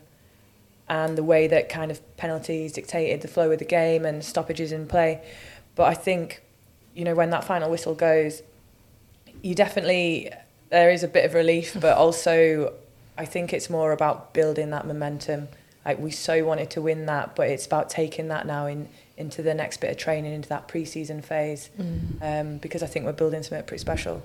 [0.88, 4.70] and the way that kind of penalties dictated the flow of the game and stoppages
[4.72, 5.20] in play.
[5.75, 6.42] But I think,
[6.94, 8.42] you know, when that final whistle goes,
[9.42, 10.31] you definitely,
[10.70, 12.74] there is a bit of relief, but also
[13.16, 15.48] I think it's more about building that momentum.
[15.85, 19.42] Like we so wanted to win that, but it's about taking that now in into
[19.42, 21.70] the next bit of training, into that pre-season phase,
[22.22, 24.22] um, because I think we're building something pretty special.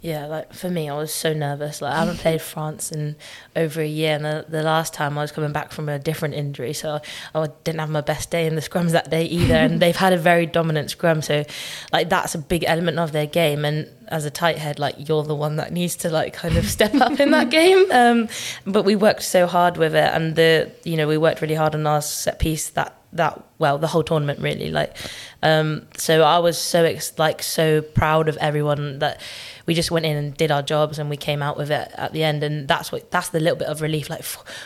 [0.00, 1.80] Yeah, like for me, I was so nervous.
[1.80, 3.16] Like I haven't played France in
[3.56, 6.34] over a year, and the, the last time I was coming back from a different
[6.34, 7.00] injury, so
[7.34, 9.54] I didn't have my best day in the scrums that day either.
[9.54, 11.44] and they've had a very dominant scrum, so
[11.92, 13.64] like that's a big element of their game.
[13.64, 16.66] And as a tight head, like you're the one that needs to like kind of
[16.66, 17.90] step up in that game.
[17.90, 18.28] Um,
[18.66, 21.74] but we worked so hard with it, and the you know we worked really hard
[21.74, 24.96] on our set piece that that well the whole tournament really like
[25.44, 29.20] um so i was so ex- like so proud of everyone that
[29.66, 32.12] we just went in and did our jobs and we came out with it at
[32.12, 34.24] the end and that's what that's the little bit of relief like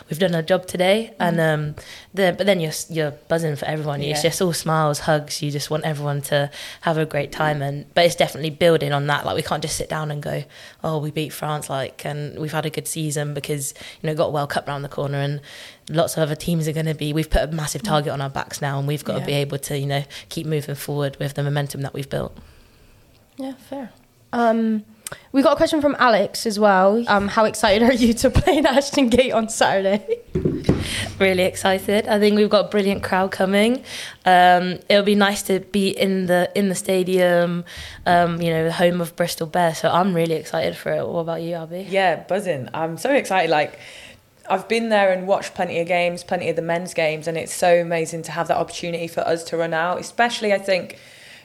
[0.09, 1.75] we've done our job today and um
[2.15, 5.69] the, but then you're you're buzzing for everyone it's just all smiles hugs you just
[5.71, 9.37] want everyone to have a great time and but it's definitely building on that like
[9.37, 10.43] we can't just sit down and go
[10.83, 14.29] oh we beat france like and we've had a good season because you know got
[14.29, 15.41] a world cup round the corner and
[15.89, 18.31] lots of other teams are going to be we've put a massive target on our
[18.31, 21.35] backs now and we've got to be able to you know keep moving forward with
[21.35, 22.37] the momentum that we've built
[23.37, 23.91] Yeah, fair.
[24.33, 24.85] Um,
[25.33, 27.05] we got a question from Alex as well.
[27.09, 30.21] Um, how excited are you to play in Ashton Gate on Saturday?
[31.19, 32.09] really excited.
[32.09, 33.85] I think we've got a brilliant crowd coming.
[34.25, 37.65] Um, it'll be nice to be in the in the stadium,
[38.05, 39.79] um, you know, the home of Bristol Bears.
[39.79, 41.07] So I'm really excited for it.
[41.07, 41.87] What about you, Abbie?
[41.89, 42.69] Yeah, buzzing.
[42.75, 43.51] I'm so excited.
[43.51, 43.79] Like,
[44.49, 47.55] I've been there and watched plenty of games, plenty of the men's games, and it's
[47.55, 50.99] so amazing to have that opportunity for us to run out, especially, I think,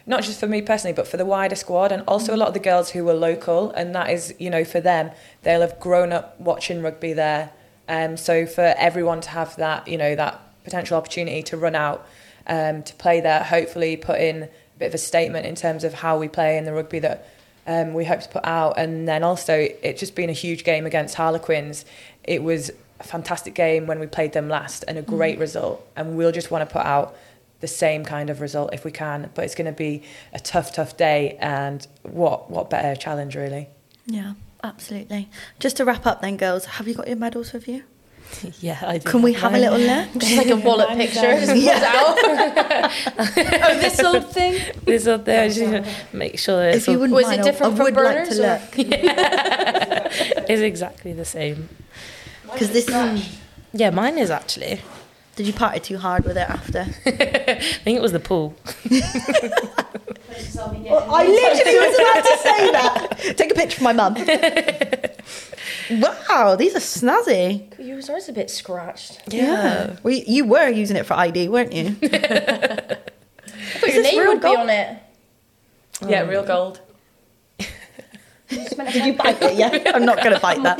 [0.05, 2.53] not just for me personally, but for the wider squad, and also a lot of
[2.53, 5.11] the girls who were local, and that is, you know, for them,
[5.43, 7.51] they'll have grown up watching rugby there.
[7.87, 12.05] Um, so for everyone to have that, you know, that potential opportunity to run out,
[12.47, 15.95] um, to play there, hopefully put in a bit of a statement in terms of
[15.95, 17.27] how we play in the rugby that
[17.67, 18.77] um, we hope to put out.
[18.77, 21.85] And then also, it's just been a huge game against Harlequins.
[22.23, 25.41] It was a fantastic game when we played them last and a great mm.
[25.41, 25.85] result.
[25.95, 27.15] And we'll just want to put out
[27.59, 29.29] the same kind of result if we can.
[29.33, 31.37] But it's going to be a tough, tough day.
[31.39, 33.67] And what, what better challenge, really?
[34.05, 34.33] Yeah,
[34.63, 35.29] absolutely.
[35.59, 37.83] Just to wrap up then, girls, have you got your medals with you?
[38.61, 39.09] Yeah, I do.
[39.09, 40.07] Can we have a little look?
[40.17, 41.21] Just like a wallet picture.
[41.21, 42.17] Just pulls out.
[43.27, 44.61] oh, this old thing.
[44.85, 47.43] This up there, just make sure If it's, you all- wouldn't Was it mind, I-
[47.43, 48.61] different I from would like burners, to or- look.
[50.49, 51.67] it's exactly the same.
[52.53, 53.39] Because this is.
[53.73, 54.81] Yeah, mine is actually.
[55.37, 56.79] Did you party too hard with it after?
[57.05, 58.53] I think it was the pool.
[60.33, 63.33] I literally was about to say that.
[63.37, 64.15] Take a picture for my mum.
[66.29, 67.73] wow, these are snazzy.
[67.79, 69.21] Yours are a bit scratched.
[69.27, 69.95] Yeah.
[70.03, 71.95] Well, you- you were using it for ID, weren't you?
[72.01, 74.97] But your name real would be on it.
[76.07, 76.81] Yeah, real gold.
[78.91, 79.55] Did you bite it?
[79.55, 79.91] Yeah.
[79.95, 80.79] I'm not going to bite that.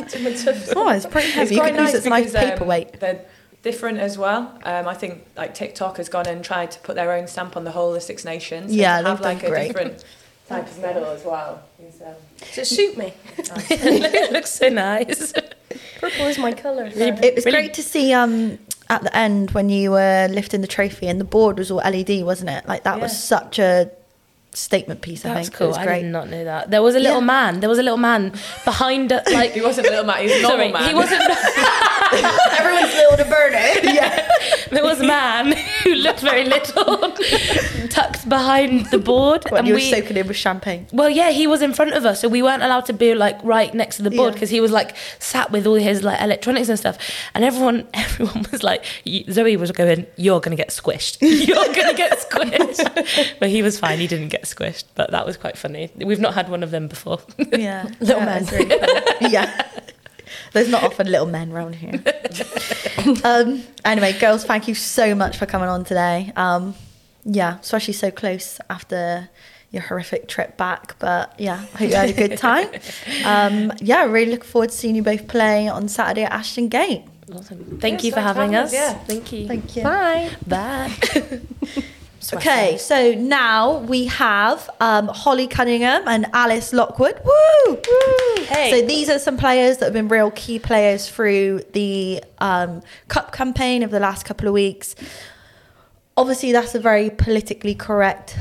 [0.76, 1.56] Oh, it's pretty heavy.
[1.56, 3.00] you can could use it as a nice because, um, paperweight.
[3.00, 3.26] they're
[3.64, 4.58] different as well.
[4.64, 7.64] Um, I think like TikTok has gone and tried to put their own stamp on
[7.64, 8.74] the whole of Six Nations.
[8.76, 9.68] Yeah, and to have they've done like a great.
[9.68, 10.04] different
[10.48, 11.64] type of medal as well.
[11.80, 13.14] is, um, Does it suit me?
[13.38, 15.32] it looks so nice.
[16.00, 16.86] Purple is my colour.
[16.94, 18.58] It was Really- great to see um,
[18.90, 22.24] at the end when you were lifting the trophy and the board was all LED,
[22.24, 22.68] wasn't it?
[22.68, 23.90] Like that was such a
[24.54, 25.24] statement piece.
[25.26, 25.68] I That's think cool.
[25.68, 26.70] it was I did not know that.
[26.72, 27.26] There was a little Yeah.
[27.26, 27.60] man.
[27.62, 28.34] There was a little man
[28.66, 30.20] behind, uh, like he wasn't a little man.
[30.20, 30.90] He was a normal Sorry, man.
[30.90, 31.22] he wasn't.
[32.60, 33.84] Everyone's little to burn it.
[33.86, 34.28] yeah.
[34.70, 36.98] There was a man who looked very little,
[37.90, 39.90] tucked behind the board, When and you were we.
[39.92, 40.88] soaking in with champagne.
[40.92, 43.38] well, yeah, he was in front of us, so we weren't allowed to be like
[43.44, 44.34] right next to the board Yeah.
[44.34, 46.98] because he was like sat with all his like electronics and stuff.
[47.34, 48.84] And everyone, everyone was like,
[49.30, 51.18] Zoe was going, "You're gonna get squished.
[51.22, 54.00] You're gonna get squished." but he was fine.
[54.00, 54.86] He didn't get squished.
[54.96, 55.90] But that was quite funny.
[55.96, 57.20] We've not had one of them before.
[57.52, 57.84] Yeah.
[58.00, 58.46] Little yeah, men.
[58.46, 58.78] really
[59.32, 59.68] yeah.
[60.54, 62.02] There's not often little men around here.
[63.24, 66.32] um, anyway, girls, thank you so much for coming on today.
[66.36, 66.74] Um,
[67.26, 69.30] yeah, especially so close after
[69.72, 70.96] your horrific trip back.
[71.00, 72.68] But yeah, I hope you had a good time.
[73.26, 77.04] Um, yeah, really looking forward to seeing you both play on Saturday at Ashton Gate.
[77.34, 77.78] Awesome.
[77.80, 78.70] Thank Yeah, you for for having having us.
[78.70, 78.94] us, yeah.
[79.06, 79.48] Thank you.
[79.48, 79.84] Thank you.
[79.84, 80.30] Bye.
[80.48, 81.92] Bye.
[82.34, 87.20] Okay, so now we have um, Holly Cunningham and Alice Lockwood.
[87.24, 87.74] Woo!
[87.74, 88.44] Woo!
[88.46, 88.72] Hey.
[88.72, 93.32] So these are some players that have been real key players through the um, Cup
[93.32, 94.96] campaign of the last couple of weeks.
[96.16, 98.38] Obviously, that's a very politically correct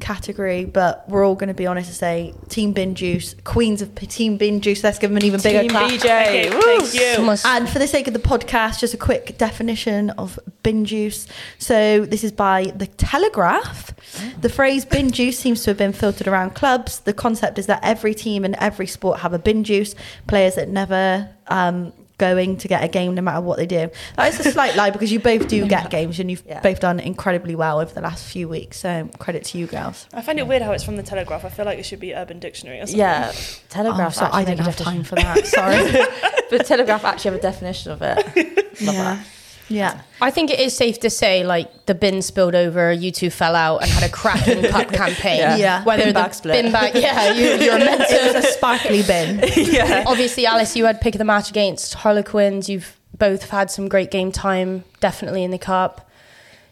[0.00, 3.94] category, but we're all going to be honest and say Team Bin Juice, Queens of
[3.94, 4.82] P- Team Bin Juice.
[4.82, 5.90] Let's give them an even bigger Team clap.
[5.90, 6.00] BJ.
[6.00, 6.60] Thank you.
[6.60, 7.36] Thank you.
[7.44, 11.26] And for the sake of the podcast, just a quick definition of bin juice.
[11.58, 13.92] So this is by The Telegraph.
[14.40, 17.00] The phrase bin juice seems to have been filtered around clubs.
[17.00, 19.94] The concept is that every team and every sport have a bin juice.
[20.26, 23.90] Players that never um, going to get a game no matter what they do.
[24.16, 26.60] That is a slight lie because you both do get games and you've Yeah.
[26.60, 28.78] both done incredibly well over the last few weeks.
[28.78, 30.06] So credit to you girls.
[30.12, 31.44] I find it weird how it's from the Telegraph.
[31.44, 32.98] I feel like it should be Urban Dictionary or something.
[32.98, 34.14] Yeah, Oh, Telegraph.
[34.14, 35.46] so I actually didn't make a have time for that.
[35.46, 36.06] Sorry.
[36.50, 38.16] But Telegraph actually have a definition of it.
[38.82, 39.14] Love yeah.
[39.14, 39.26] that.
[39.70, 40.02] Yeah.
[40.20, 43.54] I think it is safe to say, like the bin spilled over, you two fell
[43.54, 45.38] out and had a cracking cup campaign.
[45.38, 45.56] Yeah.
[45.56, 45.84] Yeah.
[45.84, 46.62] Whether Bin the bag split.
[46.62, 49.42] bin bag, yeah, you, you're meant to It was a sparkly bin.
[49.56, 50.04] yeah.
[50.06, 52.68] Obviously, Alice, you had pick of the match against Harlequins.
[52.68, 55.96] You've both had some great game time, definitely in the cup.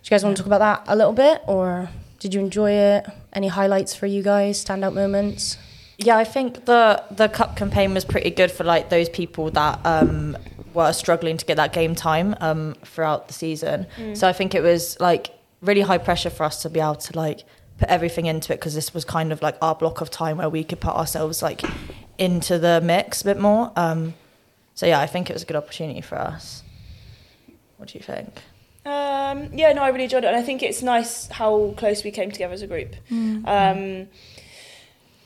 [0.02, 2.72] Do you guys want to talk about that a little bit, or did you enjoy
[2.72, 3.06] it?
[3.32, 4.62] Any highlights for you guys?
[4.64, 5.56] Standout moments?
[5.98, 9.80] Yeah, I think the the cup campaign was pretty good for like those people that
[9.84, 10.36] um,
[10.74, 13.86] were struggling to get that game time um, throughout the season.
[14.14, 17.16] So I think it was like really high pressure for us to be able to
[17.16, 17.44] like
[17.78, 20.48] put everything into it because this was kind of like our block of time where
[20.48, 21.62] we could put ourselves like
[22.18, 23.72] into the mix a bit more.
[23.76, 24.14] Um,
[24.74, 26.62] so yeah, I think it was a good opportunity for us.
[27.76, 28.28] What do you think?
[28.84, 32.10] Um, yeah, no, I really enjoyed it, and I think it's nice how close we
[32.10, 32.96] came together as a group.
[33.46, 34.08] Um,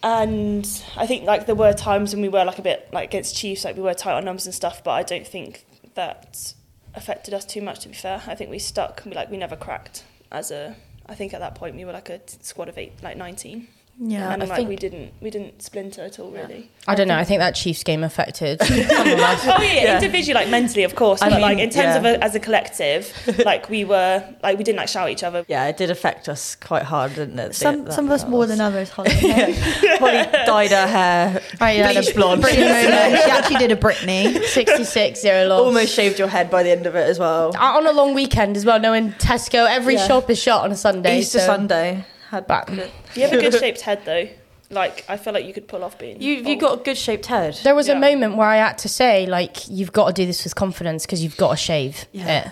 [0.03, 3.37] and I think like there were times when we were like a bit like against
[3.37, 6.55] Chiefs, like we were tight on numbers and stuff, but I don't think that
[6.95, 7.81] affected us too much.
[7.81, 9.03] To be fair, I think we stuck.
[9.05, 10.77] We like we never cracked as a.
[11.07, 14.33] I think at that point we were like a squad of eight, like nineteen, Yeah.
[14.33, 16.71] and I like think- we didn't we didn't splinter at all really.
[16.89, 17.17] I don't know.
[17.17, 18.61] I think that Chiefs game affected.
[18.63, 19.47] some of us.
[19.47, 21.77] Oh, oh yeah, yeah, individually, like mentally, of course, I but mean, like in terms
[21.77, 21.97] yeah.
[21.97, 23.13] of a, as a collective,
[23.45, 25.45] like we were like we didn't like shout at each other.
[25.47, 27.55] Yeah, it did affect us quite hard, didn't it?
[27.55, 28.91] Some That- some of us more than others.
[28.97, 29.11] Holly.
[29.13, 32.43] Holly dyed her hair I uh, had bleach blonde.
[32.43, 33.23] Britney moment.
[33.25, 34.43] she actually did a Britney.
[34.43, 35.61] 66 zero loss.
[35.61, 37.53] Almost shaved your head by the end of it as well.
[37.57, 40.07] Out on a long weekend as well, knowing Tesco, every Yeah.
[40.09, 41.21] shop is shut on a Sunday.
[41.21, 42.69] Easter so- Sunday had But-
[43.15, 44.29] You have a good shaped head though.
[44.71, 46.21] Like I feel like you could pull off being.
[46.21, 46.61] You you bald.
[46.61, 47.55] got a good shaped head.
[47.63, 47.95] There was Yeah.
[47.97, 51.05] a moment where I had to say, like, you've got to do this with confidence
[51.05, 52.47] because you've got to shave Yeah.
[52.47, 52.49] it.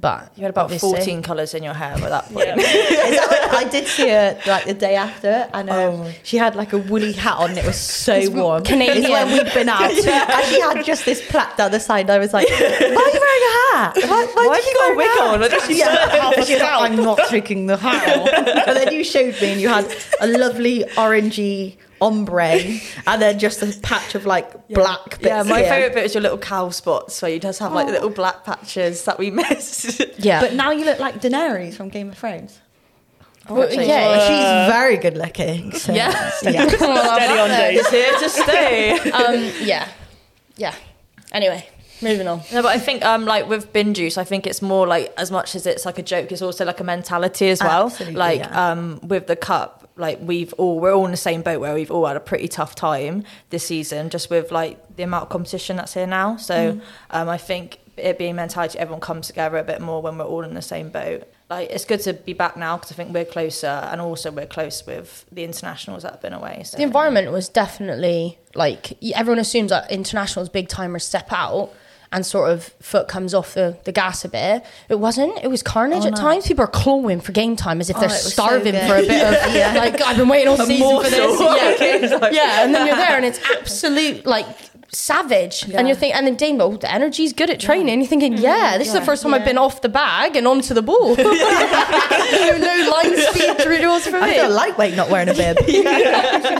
[0.00, 2.46] But You had about obviously- fourteen colours in your hair at that point.
[2.48, 2.56] Yeah.
[3.50, 6.10] That I did see her like the day after, and um, Oh.
[6.22, 7.50] she had like a woolly hat on.
[7.50, 8.62] and It was so warm.
[8.64, 8.98] Canadian.
[9.04, 12.08] It's when we'd been out, and she had just this plaque down the side.
[12.08, 13.92] I was like, "Why are you wearing a hat?
[13.96, 15.42] Why, why, Why have you got a wig on?
[15.42, 18.28] I just yeah, half like, i'm not taking the hat off.
[18.68, 19.86] And then you showed me, and you had
[20.20, 25.24] a lovely orangey ombre, and then just a patch of like black bits.
[25.24, 25.68] Yeah, my here.
[25.68, 29.04] favourite bit was your little cow spots where you just have like little black patches
[29.04, 30.02] that we missed.
[30.20, 30.40] Yeah.
[30.40, 32.58] But now you look like Daenerys from Game of Thrones.
[33.48, 34.18] Well, actually, yeah.
[34.18, 35.72] She's very good looking.
[35.72, 35.94] So.
[35.94, 36.30] Yeah.
[36.42, 36.68] yeah.
[36.68, 37.80] Steady on days.
[37.80, 39.10] it's here to stay.
[39.10, 39.88] um, yeah.
[40.56, 40.74] Yeah.
[41.32, 41.66] Anyway,
[42.02, 42.42] moving on.
[42.52, 45.30] No, but I think um like with bin juice, I think it's more like as
[45.30, 47.86] much as it's like a joke, it's also like a mentality as well.
[47.86, 48.70] Absolutely, like yeah.
[48.70, 51.90] um with the cup, like we've all we're all in the same boat where we've
[51.90, 55.76] all had a pretty tough time this season, just with like the amount of competition
[55.76, 56.36] that's here now.
[56.36, 56.80] So Mm.
[57.10, 60.42] um I think it being mentality, everyone comes together a bit more when we're all
[60.42, 61.24] in the same boat.
[61.50, 64.46] Like it's good to be back now because I think we're closer, and also we're
[64.46, 66.62] close with the internationals that have been away.
[66.64, 71.70] So The environment was definitely like everyone assumes that internationals, big timers, step out
[72.12, 74.64] and sort of foot comes off the, the gas a bit.
[74.88, 75.38] It wasn't.
[75.44, 76.20] It was carnage Oh, at no.
[76.20, 76.46] times.
[76.46, 79.02] People are clawing for game time as if Oh, they're was so starving for a
[79.02, 79.74] bit of Yeah.
[79.76, 81.38] like I've been waiting all season for this.
[81.38, 81.56] morsel.
[81.56, 82.30] Yeah.
[82.32, 84.46] yeah, and then you're there and it's absolute like
[84.92, 85.62] savage.
[85.72, 88.00] And you're thinking, and then Dane, oh, the energy's good at training.
[88.00, 88.42] You're thinking, mm-hmm.
[88.42, 91.14] yeah, this is the first time I've been off the bag and onto the ball.
[91.14, 94.22] no, no line speed drills for me.
[94.22, 95.56] I feel lightweight not wearing a bib.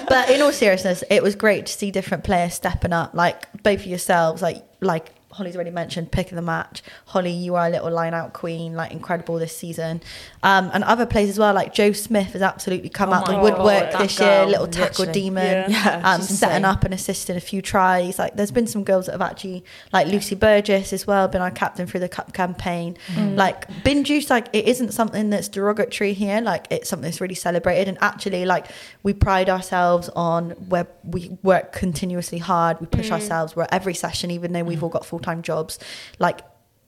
[0.09, 3.81] but in all seriousness, it was great to see different players stepping up, like both
[3.81, 6.83] of yourselves, like like Holly's already mentioned, pick of the match.
[7.07, 10.03] Holly, you are a little line out queen, like incredible this season.
[10.43, 13.39] Um, and other players as well, like Joe Smith has absolutely come Oh out the
[13.39, 15.13] woodwork God, this year, little tackle literally.
[15.13, 15.81] demon, Yeah.
[16.01, 18.19] Yeah, um, setting up and assisting a few tries.
[18.19, 21.51] Like there's been some girls that have actually, like Lucy Burgess as well, been our
[21.51, 22.97] captain through the cup campaign.
[23.17, 26.41] Like bin juice, like it isn't something that's derogatory here.
[26.41, 27.87] Like it's something that's really celebrated.
[27.89, 28.67] And actually, like
[29.03, 32.81] we pride ourselves on where we work continuously hard.
[32.81, 33.55] We push ourselves.
[33.55, 35.79] We're at every session, even though we've all got full time jobs.
[36.19, 36.41] Like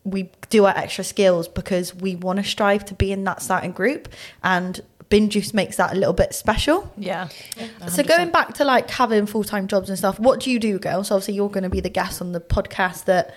[0.04, 3.72] we do our extra skills because we want to strive to be in that starting
[3.72, 4.08] group
[4.42, 7.28] and bin juice makes that a little bit special yeah.
[7.86, 11.10] so going back to like having full-time jobs and stuff what do you do girls
[11.10, 13.34] obviously you're going to be the guest on the podcast that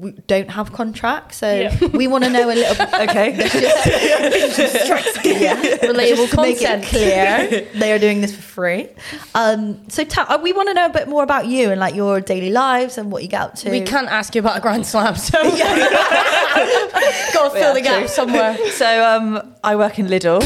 [0.00, 1.86] we don't have contracts, so Yeah.
[1.92, 2.74] we want to know a little.
[2.74, 2.94] bit.
[3.08, 3.30] okay,
[5.24, 6.84] yeah, Relatable to make it content.
[6.84, 8.88] clear, they are doing this for free.
[9.34, 11.94] Um, so ta- uh, we want to know a bit more about you and like
[11.94, 13.70] your daily lives and what you get up to.
[13.70, 17.98] We can't ask you about a Grand Slam, so got to fill Yeah, the gap
[18.00, 18.08] true.
[18.08, 18.56] somewhere.
[18.72, 20.40] So um, I work in Lidl.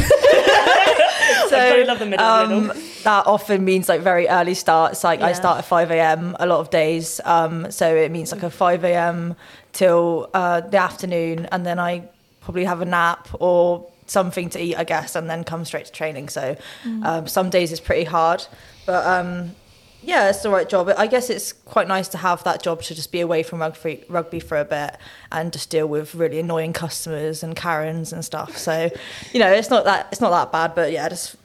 [1.49, 2.73] So I love the middle um,
[3.05, 5.05] that often means like very early starts.
[5.05, 6.37] Like I start at five a.m.
[6.39, 7.21] a lot of days.
[7.25, 9.37] Um, so it means like a five a.m.
[9.73, 12.09] till uh, the afternoon, and then I
[12.41, 15.93] probably have a nap or something to eat, I guess, and then come straight to
[15.93, 16.29] training.
[16.31, 16.57] So
[17.03, 18.47] um, some days it's pretty hard,
[18.87, 19.55] but um,
[20.03, 20.91] yeah, it's the right job.
[20.97, 24.05] I guess it's quite nice to have that job to just be away from rugby,
[24.09, 24.97] rugby for a bit
[25.33, 28.57] and just deal with really annoying customers and Karens and stuff.
[28.57, 28.91] So,
[29.33, 31.37] you know, it's not that it's not that bad, but yeah, just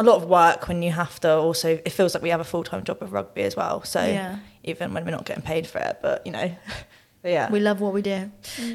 [0.00, 1.68] a lot of work when you have to also.
[1.84, 3.82] It feels like we have a full time job of rugby as well.
[3.84, 4.38] So Yeah.
[4.64, 6.50] even when we're not getting paid for it, but you know,
[7.22, 8.30] but yeah, We love what we do.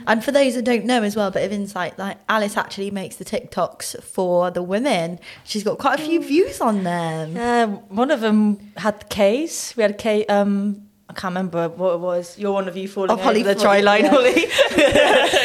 [0.05, 2.91] And for those that don't know as well, a bit of insight, like Alice actually
[2.91, 5.19] makes the TikToks for the women.
[5.43, 7.35] She's got quite a few views on them.
[7.35, 9.73] Yeah, one of them had K's.
[9.75, 10.25] We had a K.
[10.27, 10.84] Um, I
[11.15, 12.37] can't remember what it was.
[12.37, 14.09] You're one of you falling Oh, over Holly the dry line, yeah.
[14.09, 14.33] Holly.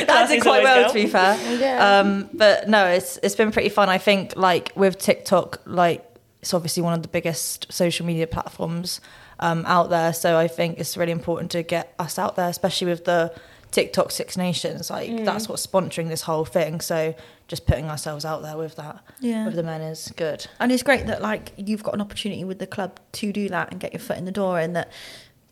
[0.06, 1.36] that did quite well, to be fair.
[1.58, 2.00] Yeah.
[2.00, 3.88] Um, but no, it's it's been pretty fun.
[3.88, 6.04] I think like with TikTok, like
[6.42, 9.00] it's obviously one of the biggest social media platforms
[9.40, 10.12] um, out there.
[10.12, 13.32] So I think it's really important to get us out there, especially with the
[13.70, 14.90] TikTok Six Nations.
[14.90, 16.80] Like that's what's sponsoring this whole thing.
[16.80, 17.14] So
[17.46, 19.44] just putting ourselves out there with that, Yeah.
[19.46, 20.46] with the men is good.
[20.60, 23.70] And it's great that like you've got an opportunity with the club to do that
[23.72, 24.90] and get your foot in the door, and that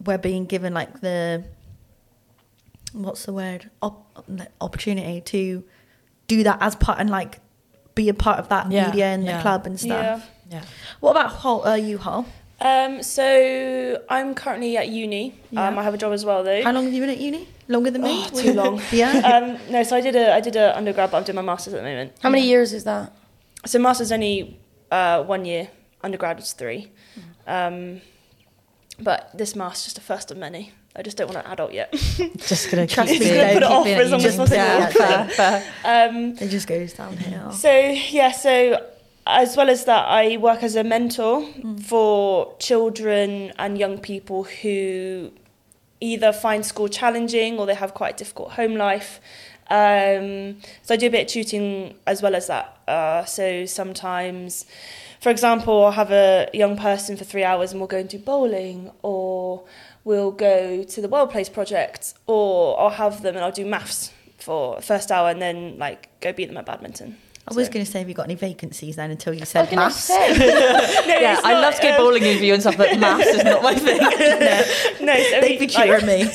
[0.05, 1.45] we're being given like the
[2.93, 4.25] what's the word Op-
[4.61, 5.65] opportunity to
[6.27, 7.41] do that as part and like
[7.95, 9.37] be a part of that Yeah, media and yeah.
[9.37, 9.91] the club and stuff.
[9.91, 10.21] Yeah.
[10.61, 10.63] Yeah.
[11.01, 12.25] What about Hol- uh, you, Hol?
[12.61, 15.35] Um, so I'm currently at uni.
[15.51, 15.69] Yeah.
[15.69, 16.63] Um, I have a job as well though.
[16.63, 17.49] How long have you been at uni?
[17.69, 18.25] Longer than me?
[18.33, 18.81] Oh, too long.
[18.93, 19.13] yeah.
[19.35, 21.75] um, no, so I did a I did a undergrad, but I'm doing my masters
[21.75, 22.13] at the moment.
[22.23, 23.13] How many years is that?
[23.67, 24.59] So masters only
[24.91, 25.69] uh, one year.
[26.03, 26.91] Undergrad was three.
[27.47, 28.01] Um,
[28.99, 30.73] but this master's just a first of many.
[30.97, 31.93] I just don't want an adult yet.
[32.39, 34.57] Just gonna Trust keep me, it- don't put it off for as long as possible.
[34.57, 36.09] Yeah, fair, fair.
[36.09, 37.53] Um, It just goes downhill.
[37.53, 38.85] So yeah, so
[39.25, 41.47] as well as that, I work as a mentor
[41.85, 45.31] for children and young people who
[46.01, 49.21] either find school challenging or they have quite a difficult home life.
[49.71, 52.77] Um, so I do a bit of tutoring as well as that.
[52.89, 54.65] Uh, so sometimes,
[55.21, 58.19] for example, I'll have a young person for three hours and we'll go and do
[58.19, 59.65] bowling or
[60.05, 64.13] we'll go to the Wild Place project or I'll have them and I'll do maths
[64.39, 67.17] for the first hour and then like go beat them at badminton.
[67.51, 69.71] I was So- going to say, have you got any vacancies then until you said
[69.71, 69.97] gonna maths?
[70.05, 70.37] say.
[70.39, 73.43] yeah, it's I love to go um, bowling with you and stuff, but maths is
[73.43, 73.99] not my thing.
[73.99, 76.31] no, so They'd be we, like, cheering me.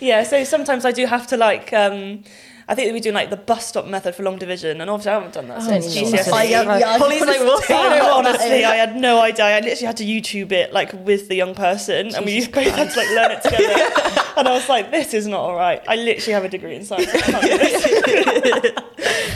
[0.00, 2.22] yeah, so sometimes I do have to like um
[2.68, 5.12] I think that we're doing like the bus stop method for long division, and obviously
[5.12, 6.26] I haven't done that since Jesus.
[6.26, 6.32] GCSE.
[6.32, 7.96] I, yeah, yeah, Holly's like, what's that?
[7.96, 9.44] know, honestly, I had no idea.
[9.44, 12.90] I literally had to YouTube it like with the young person, and we both had
[12.90, 13.62] to like learn it together.
[14.36, 16.84] and I was like, "This is not all right." I literally have a degree in
[16.84, 17.08] science.
[17.14, 18.72] I can't do this.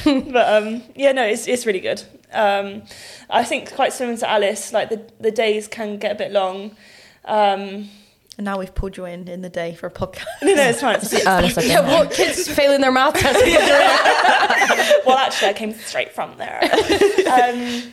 [0.33, 2.03] but um, yeah, no, it's it's really good.
[2.33, 2.83] Um,
[3.28, 6.76] I think quite similar to Alice, like the the days can get a bit long.
[7.26, 7.91] Um,
[8.41, 10.24] And now we've pulled you in in the day for a podcast.
[10.41, 10.95] no, no, it's fine.
[11.45, 13.38] It's Yeah, what kids failing their math test?
[15.07, 16.59] well, actually, I came straight from there.
[17.30, 17.93] um,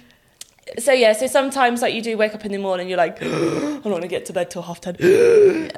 [0.80, 3.28] so yeah, so sometimes like you do wake up in the morning, you're like, I
[3.28, 4.95] don't want to get to bed till half ten.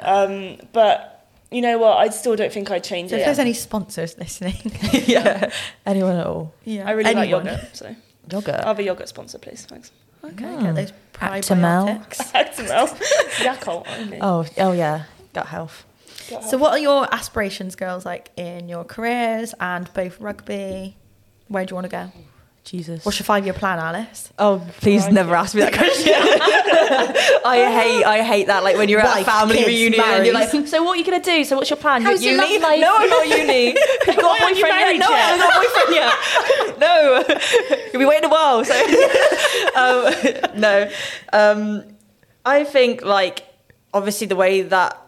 [0.02, 1.98] um, but you know what?
[1.98, 3.24] I still don't think I'd change So if it.
[3.24, 4.54] there's any sponsors listening,
[4.92, 5.50] yeah,
[5.84, 6.54] anyone at all.
[6.62, 7.44] yeah, I really anyone.
[7.44, 7.96] like yogurt, so
[8.30, 8.54] Yogurt.
[8.60, 9.66] I'll have a yogurt sponsor, please.
[9.66, 9.90] Thanks.
[10.24, 12.04] Okay, get those Actimel.
[12.04, 12.32] probiotics.
[12.32, 12.88] Actimel,
[13.44, 14.18] Yakult.
[14.20, 15.84] Oh, oh yeah, gut health.
[16.48, 20.96] So, what are your aspirations, girls, like in your careers and both rugby?
[21.48, 22.12] Where do you want to go?
[22.64, 23.04] Jesus.
[23.04, 24.32] What's your five-year plan, Alice?
[24.38, 26.12] Oh, please never ask me that question.
[27.44, 28.62] I hate, I hate that.
[28.62, 30.96] Like when you're at Wife, a family kids, reunion and you're like, so what are
[30.96, 31.42] you gonna do?
[31.44, 32.02] So what's your plan?
[32.02, 32.58] How's you your uni?
[32.58, 32.80] love life?
[32.80, 33.66] No, I'm not uni.
[34.10, 34.68] You got a Why you boyfriend yet?
[34.68, 35.20] married No, I yet?
[35.20, 36.14] haven't got a boyfriend yet.
[36.80, 37.24] No,
[37.92, 38.64] you'll be waiting a while.
[38.64, 38.74] So,
[39.76, 40.90] um, no.
[41.32, 41.84] Um,
[42.44, 43.44] I think like
[43.92, 45.00] obviously the way that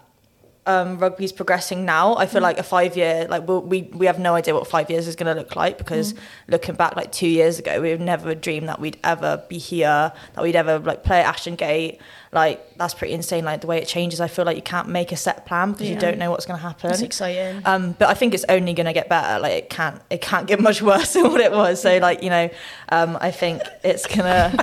[0.64, 4.20] um, rugby's progressing now, I feel like a five year, like we'll, we we have
[4.20, 6.14] no idea what five years is going to look like because
[6.46, 10.12] looking back like two years ago, we would never dreamed that we'd ever be here,
[10.34, 12.00] that we'd ever like play at Ashton Gate.
[12.30, 13.44] Like that's pretty insane.
[13.44, 15.90] Like the way it changes, I feel like you can't make a set plan because
[15.90, 16.92] you don't know what's going to happen.
[16.92, 17.62] It's exciting.
[17.64, 19.40] Um, but I think it's only going to get better.
[19.40, 21.82] Like it can't, it can't get much worse than what it was.
[21.82, 22.48] So like you know,
[22.90, 24.52] um, I think it's gonna,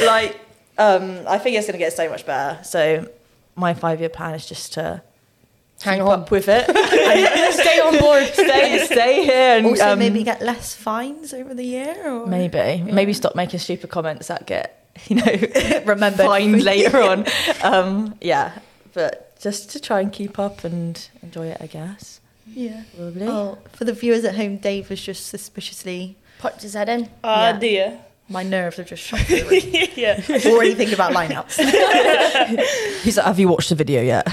[0.04, 0.40] like,
[0.76, 2.62] um, I think it's gonna get so much better.
[2.64, 3.08] So
[3.56, 5.02] my five year plan is just to
[5.82, 6.20] Hang keep on.
[6.20, 6.64] up with it.
[7.54, 8.24] Stay on board.
[8.32, 11.96] stay, stay here, and Also, um, maybe get less fines over the year.
[12.10, 12.26] Or?
[12.26, 14.76] maybe, maybe stop making stupid comments that get
[15.08, 15.24] you know
[15.86, 16.26] Remembered.
[16.26, 17.24] fined later on.
[17.62, 18.58] Um, yeah,
[18.92, 22.20] but just to try and keep up and enjoy it, I guess.
[22.46, 22.82] Yeah.
[22.96, 23.26] Probably.
[23.28, 26.16] Oh, for the viewers at home, Dave was just suspiciously.
[26.40, 27.08] Popped his head in.
[27.24, 27.58] Ah, Yeah.
[27.58, 27.98] dear.
[28.32, 29.50] My nerves have just shot through.
[29.96, 30.22] yeah.
[30.46, 31.56] Already thinking about lineups.
[33.02, 34.28] He's like, "Have you watched the video yet?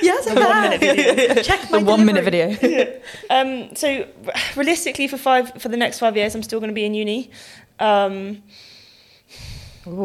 [0.00, 1.42] yes, I One minute video.
[1.42, 2.54] Check the one minute delivery.
[2.54, 4.06] video." Um, so
[4.54, 7.30] realistically, for five for the next five years, I'm still going to be in uni.
[7.80, 8.42] Um,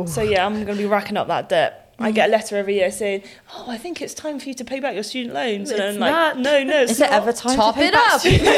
[0.08, 1.82] so yeah, I'm going to be racking up that debt.
[2.00, 3.22] I get a letter every year saying,
[3.54, 5.90] "Oh, I think it's time for you to pay back your student loans," and I'm
[5.92, 6.40] It's like, not.
[6.40, 7.22] "No, no, it's Is it not.
[7.22, 8.20] ever time Top to pay it back up.
[8.22, 8.56] student- Bring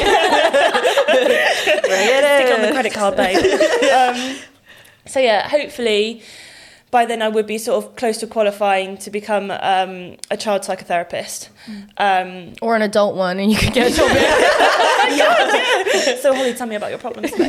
[1.27, 3.37] it Stick it on the credit card, babe."
[3.91, 4.37] um,
[5.07, 6.21] so yeah, hopefully
[6.89, 10.61] by then I would be sort of close to qualifying to become um, a child
[10.61, 11.49] psychotherapist.
[11.97, 14.09] Um, Or an adult one, and you could get a job.
[16.21, 17.33] so Holly, tell me about your problems.
[17.33, 17.39] um,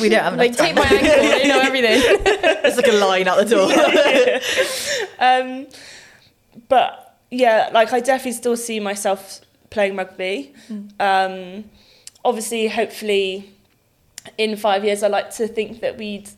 [0.00, 1.98] We don't have like, take my ankle, you know everything.
[2.64, 3.72] It's like a line out the door.
[5.18, 5.66] um,
[6.68, 10.52] but yeah, like I definitely still see myself playing rugby.
[11.00, 11.64] Um,
[12.24, 13.50] obviously, hopefully,
[14.38, 16.30] in five years, I like to think that we'd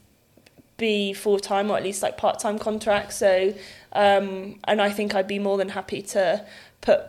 [0.76, 3.16] be full time or at least like part time contracts.
[3.16, 3.54] So,
[3.92, 6.44] um, and I think I'd be more than happy to
[6.80, 7.02] put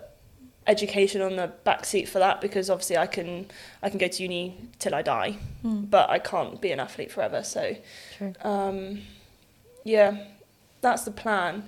[0.65, 3.47] education on the back seat for that because obviously I can
[3.81, 7.43] I can go to uni till I die, but I can't be an athlete forever.
[7.43, 7.75] So,
[8.41, 9.01] um,
[9.83, 10.25] yeah,
[10.81, 11.67] that's the plan.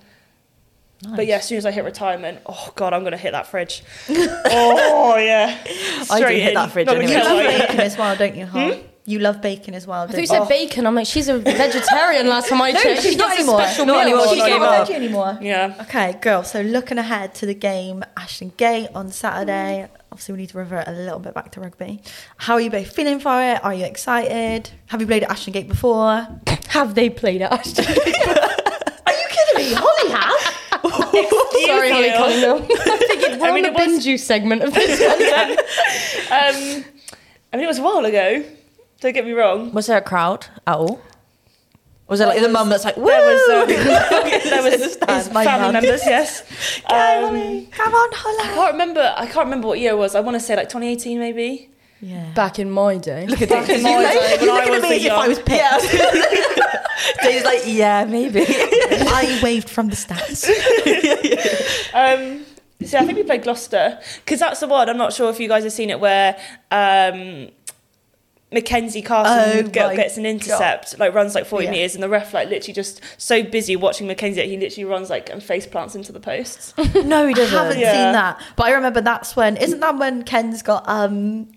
[1.16, 3.84] But yeah, as soon as I hit retirement, oh god, I'm gonna hit that fridge.
[4.10, 7.14] oh yeah, I do Straight hit that fridge Not anyway.
[7.14, 8.76] You love as well, don't you, Har?
[9.10, 10.28] You love bacon as well, I thought you you?
[10.28, 10.86] said bacon.
[10.86, 13.02] I'm like, she's a vegetarian last time I No, checked.
[13.02, 13.62] she's She not gets a anymore.
[13.62, 14.02] special Not meal.
[14.02, 14.88] anymore, She she She's gave gave not up.
[14.88, 15.38] veggie anymore.
[15.42, 15.76] Yeah.
[15.82, 16.44] Okay, girl.
[16.44, 19.88] So looking ahead to the game, Ashton Gate on Saturday.
[20.12, 22.02] Obviously, we need to revert a little bit back to rugby.
[22.38, 23.64] How are you both feeling for it?
[23.66, 24.70] Are you excited?
[24.88, 26.28] Have you played at Ashton Gate before?
[26.68, 27.86] Have they played at Ashton?
[27.86, 27.98] Gate?
[28.28, 29.74] Are you kidding me?
[29.74, 30.40] Holly has.
[31.66, 32.14] Sorry, Holly you.
[32.14, 32.62] Cunningham.
[32.92, 35.58] I'm thinking we're I mean, on the it was- bin juice segment of this one.
[36.32, 36.86] Um,
[37.52, 38.44] I mean, it was a while ago.
[39.02, 39.72] Don't get me wrong.
[39.72, 41.02] Was there a crowd at all?
[42.08, 43.06] Was there like the mum that's like, Woo!
[43.06, 43.68] There was um,
[44.50, 45.74] there was It's my family mum.
[45.74, 46.02] members.
[46.06, 46.44] Yes.
[46.90, 49.14] Um, Come on, I can't remember.
[49.16, 50.16] I can't remember what year it was.
[50.16, 51.70] I want to say like 2018, maybe.
[52.02, 52.32] yeah.
[52.34, 53.28] Back in my day.
[53.28, 55.12] Look at Back in my day when You're I looking was at me a if
[55.12, 57.24] I young- was picked.
[57.24, 58.44] Dave's like, yeah, maybe.
[58.48, 60.46] I waved from the stands.
[61.94, 62.46] Um,
[62.86, 64.90] so I think we played Gloucester because that's the one.
[64.90, 66.36] I'm not sure if you guys have seen it where
[66.72, 67.50] um,
[68.52, 71.72] Mackenzie Carson Oh get- gets an intercept, like runs like 40 Yeah.
[71.72, 75.10] meters, and the ref like literally just so busy watching Mackenzie that he literally runs
[75.12, 76.74] like and face plants into the posts.
[76.96, 77.56] no, he doesn't.
[77.58, 77.92] I haven't Yeah.
[77.92, 79.56] seen that, but I remember that's when.
[79.58, 81.48] Isn't that when Ken's got um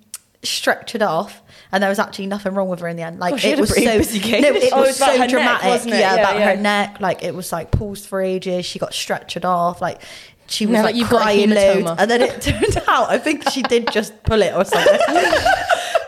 [0.43, 1.41] stretchered off?
[1.75, 3.19] And there was actually nothing wrong with her in the end.
[3.19, 4.43] Like Oh, it was so busy game.
[4.43, 5.65] No, it Oh, was it's about so her neck, dramatic.
[5.71, 6.01] wasn't it?
[6.01, 6.51] Yeah, Yeah, about yeah.
[6.51, 6.97] her neck.
[7.01, 8.67] Like it was like paused for ages.
[8.67, 9.81] She got stretchered off.
[9.81, 10.03] Like
[10.49, 13.17] she was Now like you've got a crying loads, and then it turned out I
[13.17, 14.99] think she did just pull it or something.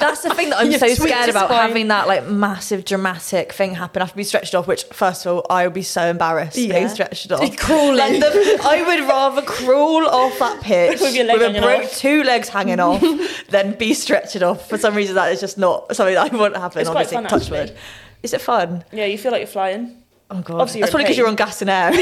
[0.09, 1.69] That's the thing that I'm so scared about spine.
[1.69, 4.67] having that like massive dramatic thing happen after being stretched off.
[4.67, 6.75] Which, first of all, I would be so embarrassed Yeah.
[6.75, 7.57] being stretched off.
[7.59, 7.97] Crawling.
[7.97, 12.49] Like the, I would rather crawl off that pitch With with a broke two legs
[12.49, 13.03] hanging off
[13.49, 14.69] than be stretched off.
[14.69, 16.81] For some reason, that is just not something that I want to happen.
[16.81, 17.77] It's quite obviously, fun, touch wood.
[18.23, 18.85] Is it fun?
[18.93, 20.03] Yeah, you feel like you're flying.
[20.31, 21.93] Oh god, Obviously that's probably because you're on gas and air.